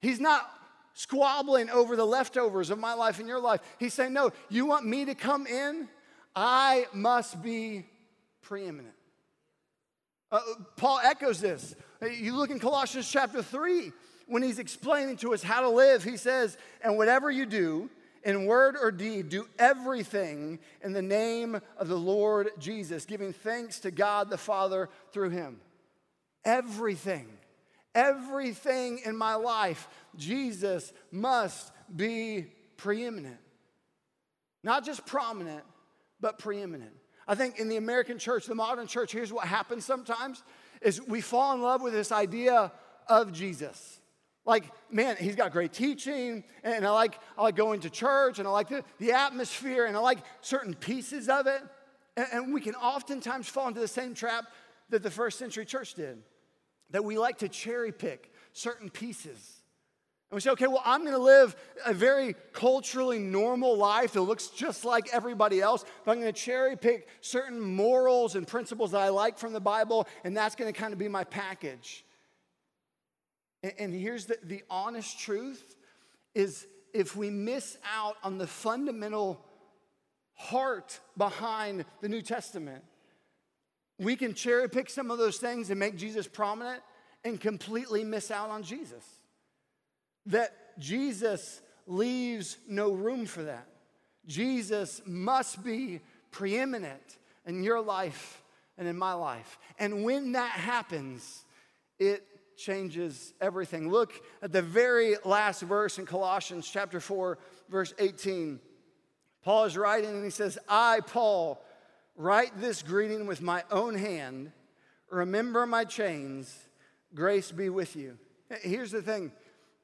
He's 0.00 0.20
not 0.20 0.48
squabbling 0.94 1.70
over 1.70 1.96
the 1.96 2.04
leftovers 2.04 2.70
of 2.70 2.78
my 2.78 2.94
life 2.94 3.18
and 3.18 3.28
your 3.28 3.40
life. 3.40 3.60
He's 3.78 3.94
saying, 3.94 4.12
No, 4.12 4.32
you 4.48 4.66
want 4.66 4.86
me 4.86 5.04
to 5.06 5.14
come 5.14 5.46
in? 5.46 5.88
I 6.34 6.86
must 6.92 7.42
be 7.42 7.86
preeminent. 8.42 8.94
Uh, 10.30 10.40
Paul 10.76 11.00
echoes 11.04 11.40
this. 11.40 11.74
You 12.00 12.34
look 12.34 12.50
in 12.50 12.58
Colossians 12.58 13.08
chapter 13.10 13.42
3, 13.42 13.92
when 14.26 14.42
he's 14.42 14.58
explaining 14.58 15.18
to 15.18 15.34
us 15.34 15.42
how 15.42 15.60
to 15.60 15.68
live, 15.68 16.02
he 16.02 16.16
says, 16.16 16.56
And 16.82 16.96
whatever 16.96 17.30
you 17.30 17.44
do, 17.44 17.90
in 18.24 18.46
word 18.46 18.76
or 18.80 18.90
deed, 18.90 19.28
do 19.28 19.46
everything 19.58 20.58
in 20.82 20.92
the 20.92 21.02
name 21.02 21.60
of 21.76 21.88
the 21.88 21.98
Lord 21.98 22.50
Jesus, 22.58 23.04
giving 23.04 23.32
thanks 23.32 23.80
to 23.80 23.90
God 23.90 24.30
the 24.30 24.38
Father 24.38 24.88
through 25.12 25.30
him. 25.30 25.60
Everything. 26.44 27.28
Everything 27.94 29.00
in 29.04 29.16
my 29.16 29.34
life, 29.34 29.88
Jesus 30.16 30.92
must 31.10 31.72
be 31.94 32.46
preeminent. 32.76 33.38
Not 34.64 34.84
just 34.84 35.04
prominent, 35.04 35.64
but 36.20 36.38
preeminent. 36.38 36.92
I 37.26 37.34
think 37.34 37.58
in 37.58 37.68
the 37.68 37.76
American 37.76 38.18
church, 38.18 38.46
the 38.46 38.54
modern 38.54 38.86
church, 38.86 39.12
here's 39.12 39.32
what 39.32 39.46
happens 39.46 39.84
sometimes 39.84 40.42
is 40.80 41.00
we 41.00 41.20
fall 41.20 41.54
in 41.54 41.62
love 41.62 41.82
with 41.82 41.92
this 41.92 42.10
idea 42.12 42.72
of 43.08 43.32
Jesus. 43.32 44.00
Like, 44.44 44.64
man, 44.90 45.16
he's 45.16 45.36
got 45.36 45.52
great 45.52 45.72
teaching, 45.72 46.42
and 46.64 46.84
I 46.84 46.90
like, 46.90 47.18
I 47.38 47.42
like 47.42 47.56
going 47.56 47.80
to 47.80 47.90
church, 47.90 48.40
and 48.40 48.48
I 48.48 48.50
like 48.50 48.68
the, 48.68 48.82
the 48.98 49.12
atmosphere, 49.12 49.86
and 49.86 49.96
I 49.96 50.00
like 50.00 50.18
certain 50.40 50.74
pieces 50.74 51.28
of 51.28 51.46
it. 51.46 51.62
And, 52.16 52.26
and 52.32 52.54
we 52.54 52.60
can 52.60 52.74
oftentimes 52.74 53.48
fall 53.48 53.68
into 53.68 53.78
the 53.78 53.88
same 53.88 54.14
trap 54.14 54.46
that 54.90 55.02
the 55.02 55.10
first 55.10 55.38
century 55.38 55.64
church 55.64 55.94
did, 55.94 56.18
that 56.92 57.04
we 57.04 57.18
like 57.18 57.38
to 57.38 57.48
cherry 57.48 57.92
pick 57.92 58.30
certain 58.52 58.88
pieces. 58.88 59.62
And 60.30 60.36
we 60.36 60.40
say, 60.40 60.50
okay, 60.52 60.66
well, 60.66 60.82
I'm 60.84 61.04
gonna 61.04 61.18
live 61.18 61.54
a 61.84 61.92
very 61.92 62.34
culturally 62.52 63.18
normal 63.18 63.76
life 63.76 64.12
that 64.12 64.22
looks 64.22 64.48
just 64.48 64.84
like 64.84 65.12
everybody 65.12 65.60
else, 65.60 65.84
but 66.04 66.12
I'm 66.12 66.20
gonna 66.20 66.32
cherry 66.32 66.76
pick 66.76 67.08
certain 67.20 67.60
morals 67.60 68.34
and 68.34 68.46
principles 68.46 68.92
that 68.92 69.00
I 69.00 69.10
like 69.10 69.36
from 69.38 69.52
the 69.52 69.60
Bible, 69.60 70.06
and 70.24 70.34
that's 70.36 70.54
gonna 70.54 70.72
kind 70.72 70.94
of 70.94 70.98
be 70.98 71.08
my 71.08 71.24
package. 71.24 72.04
And, 73.62 73.72
and 73.78 73.94
here's 73.94 74.26
the, 74.26 74.38
the 74.42 74.62
honest 74.70 75.18
truth 75.18 75.76
is 76.34 76.66
if 76.94 77.14
we 77.16 77.30
miss 77.30 77.76
out 77.94 78.16
on 78.22 78.38
the 78.38 78.46
fundamental 78.46 79.44
heart 80.34 80.98
behind 81.16 81.84
the 82.00 82.08
New 82.08 82.22
Testament, 82.22 82.84
we 84.04 84.16
can 84.16 84.34
cherry 84.34 84.68
pick 84.68 84.90
some 84.90 85.10
of 85.10 85.18
those 85.18 85.38
things 85.38 85.70
and 85.70 85.78
make 85.78 85.96
Jesus 85.96 86.26
prominent 86.26 86.82
and 87.24 87.40
completely 87.40 88.04
miss 88.04 88.30
out 88.30 88.50
on 88.50 88.62
Jesus. 88.62 89.04
That 90.26 90.78
Jesus 90.78 91.60
leaves 91.86 92.58
no 92.68 92.92
room 92.92 93.26
for 93.26 93.44
that. 93.44 93.66
Jesus 94.26 95.02
must 95.04 95.64
be 95.64 96.00
preeminent 96.30 97.18
in 97.46 97.62
your 97.62 97.80
life 97.80 98.42
and 98.78 98.86
in 98.88 98.96
my 98.96 99.12
life. 99.12 99.58
And 99.78 100.04
when 100.04 100.32
that 100.32 100.52
happens, 100.52 101.44
it 101.98 102.26
changes 102.56 103.34
everything. 103.40 103.90
Look 103.90 104.12
at 104.42 104.52
the 104.52 104.62
very 104.62 105.16
last 105.24 105.62
verse 105.62 105.98
in 105.98 106.06
Colossians 106.06 106.68
chapter 106.68 107.00
4, 107.00 107.38
verse 107.68 107.92
18. 107.98 108.60
Paul 109.42 109.64
is 109.64 109.76
writing 109.76 110.10
and 110.10 110.24
he 110.24 110.30
says, 110.30 110.58
I, 110.68 111.00
Paul, 111.06 111.62
write 112.22 112.60
this 112.60 112.82
greeting 112.82 113.26
with 113.26 113.42
my 113.42 113.64
own 113.70 113.94
hand. 113.94 114.52
Remember 115.10 115.66
my 115.66 115.84
chains. 115.84 116.56
Grace 117.14 117.50
be 117.50 117.68
with 117.68 117.96
you. 117.96 118.16
Here's 118.62 118.92
the 118.92 119.02
thing 119.02 119.32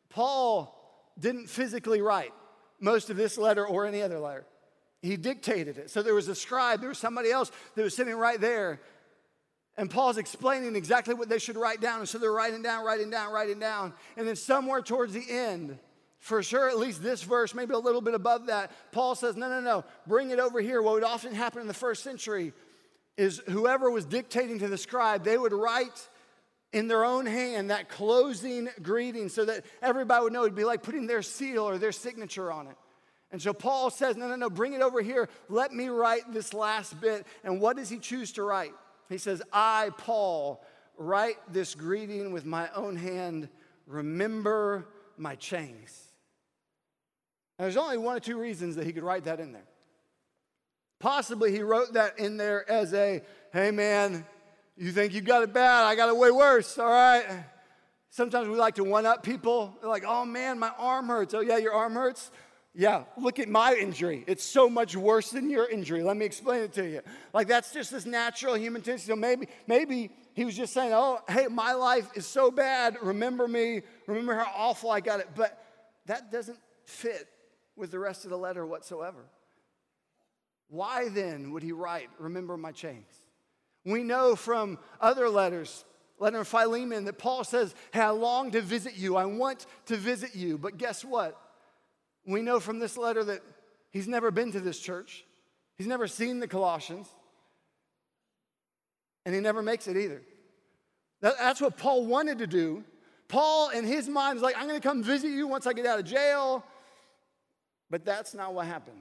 Paul 0.09 0.75
didn't 1.19 1.49
physically 1.49 2.01
write 2.01 2.33
most 2.81 3.11
of 3.11 3.17
this 3.17 3.37
letter 3.37 3.67
or 3.67 3.87
any 3.87 4.03
other 4.03 4.19
letter. 4.19 4.47
He 5.03 5.17
dictated 5.17 5.79
it. 5.79 5.91
So 5.91 6.03
there 6.03 6.15
was 6.15 6.29
a 6.29 6.35
scribe, 6.35 6.81
there 6.81 6.89
was 6.89 6.99
somebody 6.99 7.31
else 7.31 7.51
that 7.75 7.83
was 7.83 7.95
sitting 7.95 8.15
right 8.15 8.41
there. 8.41 8.81
And 9.77 9.89
Paul's 9.89 10.19
explaining 10.19 10.75
exactly 10.75 11.15
what 11.15 11.29
they 11.29 11.39
should 11.39 11.57
write 11.57 11.81
down. 11.81 12.01
And 12.01 12.09
so 12.09 12.19
they're 12.19 12.33
writing 12.33 12.63
down, 12.63 12.85
writing 12.85 13.11
down, 13.11 13.33
writing 13.33 13.61
down. 13.61 13.95
And 14.17 14.27
then 14.27 14.35
somewhere 14.35 14.83
towards 14.83 15.13
the 15.13 15.25
end, 15.31 15.79
for 16.19 16.43
sure, 16.43 16.69
at 16.69 16.79
least 16.79 17.03
this 17.03 17.23
verse, 17.23 17.55
maybe 17.55 17.75
a 17.75 17.79
little 17.79 18.01
bit 18.01 18.15
above 18.15 18.47
that, 18.47 18.73
Paul 18.93 19.15
says, 19.15 19.37
No, 19.37 19.49
no, 19.49 19.61
no, 19.61 19.85
bring 20.07 20.31
it 20.31 20.39
over 20.39 20.61
here. 20.61 20.83
What 20.83 20.95
would 20.95 21.05
often 21.05 21.35
happen 21.35 21.61
in 21.61 21.69
the 21.69 21.75
first 21.75 22.03
century 22.03 22.53
is 23.17 23.41
whoever 23.49 23.91
was 23.91 24.05
dictating 24.05 24.59
to 24.61 24.69
the 24.69 24.79
scribe, 24.79 25.25
they 25.25 25.39
would 25.39 25.53
write 25.53 26.09
in 26.73 26.87
their 26.87 27.05
own 27.05 27.27
hand 27.27 27.71
that 27.71 27.89
closing 27.89 28.69
greeting 28.83 29.29
so 29.29 29.45
that 29.45 29.65
everybody 29.81 30.23
would 30.25 30.33
know 30.33 30.43
it'd 30.43 30.55
be 30.55 30.65
like 30.65 30.83
putting 30.83 31.07
their 31.07 31.23
seal 31.23 31.69
or 31.69 31.79
their 31.79 31.93
signature 31.93 32.53
on 32.53 32.67
it. 32.67 32.77
And 33.31 33.41
so 33.41 33.53
Paul 33.53 33.91
says, 33.91 34.17
No, 34.17 34.29
no, 34.29 34.37
no, 34.37 34.51
bring 34.51 34.73
it 34.73 34.81
over 34.81 35.03
here. 35.03 35.29
Let 35.49 35.73
me 35.73 35.89
write 35.89 36.33
this 36.33 36.53
last 36.53 37.01
bit. 37.01 37.27
And 37.45 37.61
what 37.61 37.77
does 37.77 37.89
he 37.89 37.99
choose 37.99 38.33
to 38.33 38.43
write? 38.43 38.73
He 39.09 39.19
says, 39.19 39.43
I, 39.53 39.91
Paul, 39.99 40.65
write 40.97 41.37
this 41.53 41.75
greeting 41.75 42.33
with 42.33 42.45
my 42.45 42.69
own 42.75 42.97
hand. 42.97 43.49
Remember 43.87 44.87
my 45.17 45.35
chains. 45.35 46.08
And 47.59 47.65
there's 47.65 47.77
only 47.77 47.99
one 47.99 48.17
or 48.17 48.21
two 48.21 48.39
reasons 48.39 48.77
that 48.77 48.87
he 48.87 48.93
could 48.93 49.03
write 49.03 49.25
that 49.25 49.41
in 49.41 49.53
there. 49.53 49.67
Possibly 51.01 51.53
he 51.53 51.63
wrote 51.63 51.95
that 51.95 52.19
in 52.19 52.37
there 52.37 52.69
as 52.71 52.93
a, 52.95 53.23
hey 53.53 53.71
man, 53.71 54.25
you 54.77 54.93
think 54.93 55.13
you 55.13 55.21
got 55.21 55.43
it 55.43 55.53
bad, 55.53 55.85
I 55.85 55.95
got 55.97 56.09
it 56.09 56.17
way 56.17 56.31
worse, 56.31 56.79
all 56.79 56.89
right? 56.89 57.25
Sometimes 58.11 58.49
we 58.49 58.57
like 58.57 58.77
to 58.77 58.85
one 58.85 59.07
up 59.07 59.23
people. 59.23 59.77
They're 59.81 59.91
like, 59.91 60.05
oh 60.07 60.25
man, 60.25 60.59
my 60.59 60.73
arm 60.79 61.09
hurts. 61.09 61.35
Oh 61.35 61.41
yeah, 61.41 61.59
your 61.59 61.75
arm 61.75 61.95
hurts? 61.95 62.31
Yeah, 62.75 63.05
look 63.17 63.39
at 63.39 63.49
my 63.49 63.75
injury. 63.75 64.25
It's 64.27 64.45
so 64.45 64.69
much 64.69 64.97
worse 64.97 65.31
than 65.31 65.51
your 65.51 65.69
injury. 65.69 66.03
Let 66.03 66.17
me 66.17 66.25
explain 66.25 66.63
it 66.63 66.73
to 66.75 66.89
you. 66.89 67.01
Like 67.33 67.49
that's 67.49 67.73
just 67.73 67.91
this 67.91 68.07
natural 68.07 68.55
human 68.55 68.83
tendency. 68.83 69.09
So 69.09 69.17
maybe, 69.17 69.49
maybe 69.67 70.11
he 70.35 70.45
was 70.45 70.57
just 70.57 70.73
saying, 70.73 70.93
oh, 70.95 71.21
hey, 71.29 71.49
my 71.49 71.73
life 71.73 72.09
is 72.15 72.27
so 72.27 72.51
bad. 72.51 72.97
Remember 73.03 73.49
me. 73.49 73.83
Remember 74.07 74.35
how 74.35 74.51
awful 74.55 74.91
I 74.91 75.01
got 75.01 75.21
it. 75.21 75.29
But 75.35 75.61
that 76.07 76.31
doesn't 76.31 76.59
fit 76.87 77.29
with 77.79 77.91
the 77.91 77.99
rest 77.99 78.25
of 78.25 78.31
the 78.31 78.39
letter 78.39 78.67
whatsoever. 78.67 79.25
Why 80.69 81.09
then 81.09 81.53
would 81.53 81.63
he 81.63 81.73
write, 81.73 82.11
Remember 82.19 82.57
my 82.57 82.73
chains? 82.73 83.07
We 83.85 84.03
know 84.03 84.37
from 84.37 84.79
other 85.01 85.29
letters, 85.29 85.85
letter 86.19 86.41
of 86.41 86.49
Philemon, 86.49 87.05
that 87.05 87.19
Paul 87.19 87.45
says, 87.45 87.75
Hey, 87.93 88.01
I 88.01 88.11
long 88.11 88.51
to 88.51 88.61
visit 88.61 88.97
you. 88.97 89.17
I 89.17 89.25
want 89.25 89.67
to 89.87 89.97
visit 89.97 90.35
you. 90.35 90.59
But 90.59 90.77
guess 90.77 91.05
what? 91.05 91.41
We 92.27 92.43
know 92.43 92.61
from 92.61 92.79
this 92.79 92.99
letter 92.99 93.25
that 93.25 93.41
he's 93.91 94.07
never 94.07 94.31
been 94.31 94.53
to 94.53 94.61
this 94.61 94.79
church, 94.79 95.25
he's 95.77 95.87
never 95.87 96.07
seen 96.07 96.41
the 96.41 96.49
Colossians, 96.49 97.09
and 99.25 99.35
he 99.35 99.41
never 99.41 99.63
makes 99.63 99.87
it 99.87 99.97
either. 99.97 100.23
That's 101.21 101.61
what 101.61 101.77
Paul 101.77 102.07
wanted 102.07 102.39
to 102.39 102.47
do. 102.47 102.85
Paul, 103.29 103.71
in 103.71 103.85
his 103.85 104.09
mind, 104.09 104.37
is 104.37 104.43
like, 104.43 104.57
I'm 104.57 104.69
going 104.69 104.81
to 104.81 104.87
come 104.87 105.03
visit 105.03 105.31
you 105.31 105.47
once 105.49 105.67
I 105.67 105.73
get 105.73 105.85
out 105.85 105.99
of 105.99 106.05
jail. 106.05 106.65
But 107.91 108.05
that's 108.05 108.35
not 108.35 108.55
what 108.55 108.67
happened. 108.67 109.01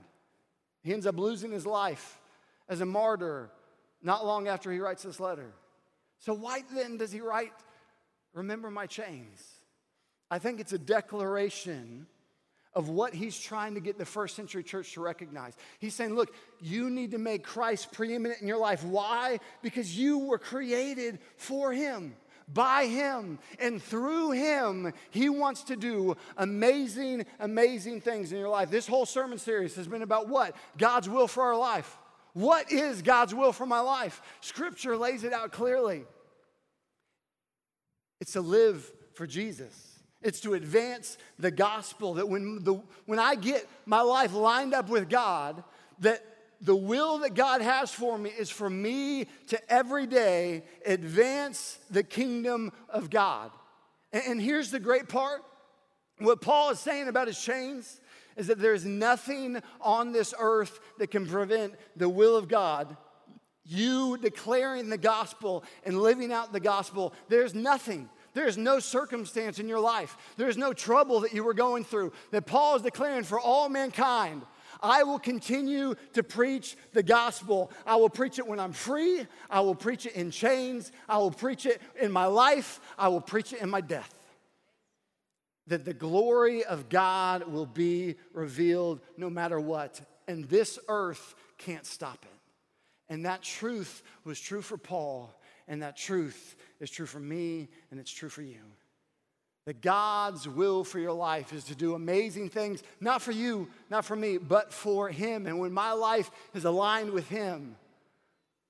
He 0.84 0.94
ends 0.94 1.06
up 1.06 1.18
losing 1.18 1.52
his 1.52 1.66
life 1.66 2.20
as 2.70 2.82
a 2.82 2.86
martyr 2.86 3.50
not 4.02 4.26
long 4.26 4.48
after 4.48 4.72
he 4.72 4.80
writes 4.80 5.04
this 5.04 5.20
letter. 5.20 5.52
So, 6.20 6.34
why 6.34 6.64
then 6.74 6.98
does 6.98 7.12
he 7.12 7.22
write, 7.22 7.54
Remember 8.34 8.70
my 8.70 8.86
chains? 8.86 9.44
I 10.30 10.40
think 10.40 10.60
it's 10.60 10.74
a 10.74 10.78
declaration 10.78 12.08
of 12.74 12.90
what 12.90 13.14
he's 13.14 13.40
trying 13.40 13.74
to 13.74 13.80
get 13.80 13.98
the 13.98 14.06
first 14.06 14.36
century 14.36 14.62
church 14.62 14.94
to 14.94 15.02
recognize. 15.02 15.54
He's 15.80 15.96
saying, 15.96 16.14
Look, 16.14 16.34
you 16.62 16.90
need 16.90 17.12
to 17.12 17.18
make 17.18 17.44
Christ 17.44 17.92
preeminent 17.92 18.42
in 18.42 18.48
your 18.48 18.58
life. 18.58 18.84
Why? 18.84 19.40
Because 19.62 19.98
you 19.98 20.20
were 20.20 20.38
created 20.38 21.20
for 21.38 21.74
him 21.74 22.16
by 22.52 22.86
Him. 22.86 23.40
And 23.60 23.82
through 23.82 24.32
Him, 24.32 24.94
He 25.10 25.30
wants 25.30 25.64
to 25.64 25.76
do 25.76 26.16
amazing, 26.38 27.26
amazing 27.40 28.02
things 28.02 28.32
in 28.32 28.40
your 28.40 28.50
life. 28.50 28.70
This 28.70 28.88
whole 28.88 29.06
sermon 29.06 29.38
series 29.38 29.76
has 29.76 29.88
been 29.88 30.02
about 30.02 30.30
what? 30.30 30.56
God's 30.78 31.10
will 31.10 31.28
for 31.28 31.44
our 31.44 31.58
life. 31.58 31.98
What 32.34 32.72
is 32.72 33.02
God's 33.02 33.34
will 33.34 33.52
for 33.52 33.66
my 33.66 33.80
life? 33.80 34.22
Scripture 34.42 34.96
lays 34.96 35.24
it 35.24 35.34
out 35.34 35.52
clearly. 35.52 36.06
It's 38.20 38.34
to 38.34 38.42
live 38.42 38.92
for 39.14 39.26
Jesus. 39.26 40.00
It's 40.22 40.40
to 40.42 40.54
advance 40.54 41.18
the 41.38 41.52
gospel 41.52 42.16
that 42.16 42.28
when, 42.28 42.64
the, 42.64 42.82
when 43.06 43.20
I 43.20 43.36
get 43.36 43.68
my 43.86 44.02
life 44.02 44.34
lined 44.34 44.74
up 44.74 44.90
with 44.90 45.10
God, 45.10 45.64
that 46.00 46.24
the 46.62 46.76
will 46.76 47.20
that 47.20 47.36
God 47.36 47.62
has 47.62 47.92
for 47.92 48.18
me 48.18 48.30
is 48.30 48.50
for 48.50 48.70
me 48.70 49.28
to 49.48 49.72
every 49.72 50.08
day 50.08 50.64
advance 50.86 51.80
the 51.90 52.04
kingdom 52.04 52.72
of 52.90 53.10
God. 53.10 53.52
And, 54.12 54.24
and 54.28 54.42
here's 54.42 54.72
the 54.72 54.80
great 54.80 55.08
part 55.08 55.44
what 56.20 56.42
Paul 56.42 56.72
is 56.72 56.80
saying 56.80 57.08
about 57.08 57.28
his 57.28 57.40
chains 57.40 58.02
is 58.36 58.48
that 58.48 58.60
there's 58.60 58.86
nothing 58.86 59.62
on 59.82 60.12
this 60.12 60.34
earth 60.40 60.80
that 60.98 61.12
can 61.12 61.26
prevent 61.26 61.74
the 61.96 62.10
will 62.10 62.36
of 62.36 62.48
God. 62.48 62.96
You 63.66 64.18
declaring 64.18 64.90
the 64.90 64.98
gospel 64.98 65.64
and 65.84 66.00
living 66.00 66.32
out 66.32 66.54
the 66.54 66.60
gospel, 66.60 67.14
there's 67.30 67.54
nothing. 67.54 68.10
There's 68.34 68.58
no 68.58 68.80
circumstance 68.80 69.60
in 69.60 69.68
your 69.68 69.80
life. 69.80 70.16
There's 70.38 70.58
no 70.58 70.72
trouble 70.72 71.22
that 71.22 71.34
you 71.34 71.44
were 71.44 71.56
going 71.56 71.84
through 71.84 72.14
that 72.32 72.46
Paul 72.46 72.76
is 72.76 72.84
declaring 72.84 73.24
for 73.24 73.40
all 73.40 73.68
mankind 73.68 74.44
I 74.82 75.04
will 75.04 75.20
continue 75.20 75.96
to 76.14 76.24
preach 76.24 76.76
the 76.94 77.04
gospel. 77.04 77.72
I 77.86 77.96
will 77.96 78.10
preach 78.10 78.40
it 78.40 78.48
when 78.48 78.60
I'm 78.60 78.74
free. 78.74 79.26
I 79.50 79.62
will 79.62 79.76
preach 79.76 80.06
it 80.06 80.14
in 80.14 80.32
chains. 80.32 80.92
I 81.08 81.18
will 81.18 81.32
preach 81.32 81.66
it 81.66 81.82
in 82.00 82.12
my 82.12 82.26
life. 82.26 82.80
I 82.98 83.08
will 83.08 83.22
preach 83.22 83.54
it 83.54 83.62
in 83.62 83.70
my 83.70 83.82
death. 83.82 84.14
That 85.68 85.86
the 85.86 85.94
glory 85.94 86.64
of 86.64 86.90
God 86.90 87.52
will 87.52 87.66
be 87.66 88.16
revealed 88.34 89.02
no 89.18 89.30
matter 89.30 89.60
what. 89.60 90.02
And 90.28 90.46
this 90.46 90.80
earth 90.88 91.36
can't 91.58 91.86
stop 91.86 92.24
it. 92.24 93.12
And 93.14 93.26
that 93.26 93.42
truth 93.42 94.04
was 94.26 94.40
true 94.40 94.62
for 94.62 94.78
Paul, 94.78 95.34
and 95.68 95.82
that 95.82 95.96
truth 95.96 96.56
is 96.82 96.92
true 96.92 97.06
for 97.06 97.20
me, 97.20 97.70
and 97.90 98.00
it's 98.00 98.12
true 98.12 98.30
for 98.30 98.42
you 98.42 98.60
that 99.68 99.82
God's 99.82 100.48
will 100.48 100.86
for 100.86 100.98
your 100.98 101.12
life 101.12 101.52
is 101.52 101.66
to 101.66 101.76
do 101.76 101.94
amazing 101.94 102.50
things, 102.50 102.82
not 103.02 103.22
for 103.22 103.34
you, 103.34 103.68
not 103.90 104.06
for 104.06 104.16
me, 104.16 104.38
but 104.38 104.72
for 104.72 105.10
Him. 105.10 105.46
And 105.46 105.60
when 105.60 105.74
my 105.74 105.92
life 105.92 106.32
is 106.54 106.64
aligned 106.64 107.10
with 107.10 107.28
Him, 107.28 107.76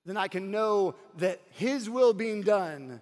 then 0.08 0.18
I 0.18 0.28
can 0.28 0.50
know 0.50 0.96
that 1.18 1.40
His 1.52 1.88
will 1.88 2.14
being 2.14 2.42
done 2.42 3.00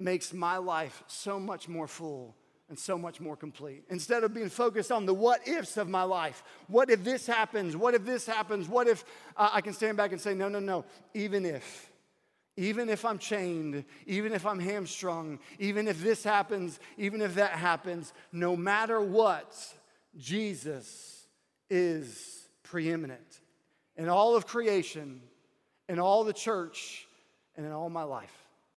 makes 0.00 0.32
my 0.32 0.56
life 0.56 1.04
so 1.06 1.38
much 1.38 1.68
more 1.68 1.86
full 1.86 2.34
and 2.68 2.76
so 2.76 2.98
much 2.98 3.20
more 3.20 3.36
complete. 3.36 3.84
Instead 3.88 4.24
of 4.24 4.34
being 4.34 4.48
focused 4.48 4.90
on 4.90 5.06
the 5.06 5.14
what 5.14 5.46
ifs 5.46 5.76
of 5.76 5.88
my 5.88 6.02
life, 6.02 6.42
what 6.66 6.90
if 6.90 7.04
this 7.04 7.28
happens? 7.28 7.76
What 7.76 7.94
if 7.94 8.04
this 8.04 8.26
happens? 8.26 8.68
What 8.68 8.88
if 8.88 9.04
uh, 9.36 9.50
I 9.52 9.60
can 9.60 9.72
stand 9.72 9.96
back 9.96 10.10
and 10.10 10.20
say, 10.20 10.34
no, 10.34 10.48
no, 10.48 10.58
no, 10.58 10.84
even 11.14 11.46
if. 11.46 11.91
Even 12.56 12.90
if 12.90 13.04
I'm 13.04 13.18
chained, 13.18 13.84
even 14.06 14.32
if 14.32 14.44
I'm 14.44 14.58
hamstrung, 14.58 15.38
even 15.58 15.88
if 15.88 16.02
this 16.02 16.22
happens, 16.22 16.78
even 16.98 17.22
if 17.22 17.36
that 17.36 17.52
happens, 17.52 18.12
no 18.30 18.56
matter 18.56 19.00
what, 19.00 19.56
Jesus 20.18 21.26
is 21.70 22.46
preeminent 22.62 23.40
in 23.96 24.08
all 24.08 24.36
of 24.36 24.46
creation, 24.46 25.22
in 25.88 25.98
all 25.98 26.24
the 26.24 26.32
church, 26.32 27.06
and 27.56 27.64
in 27.64 27.72
all 27.72 27.88
my 27.88 28.02
life. 28.02 28.41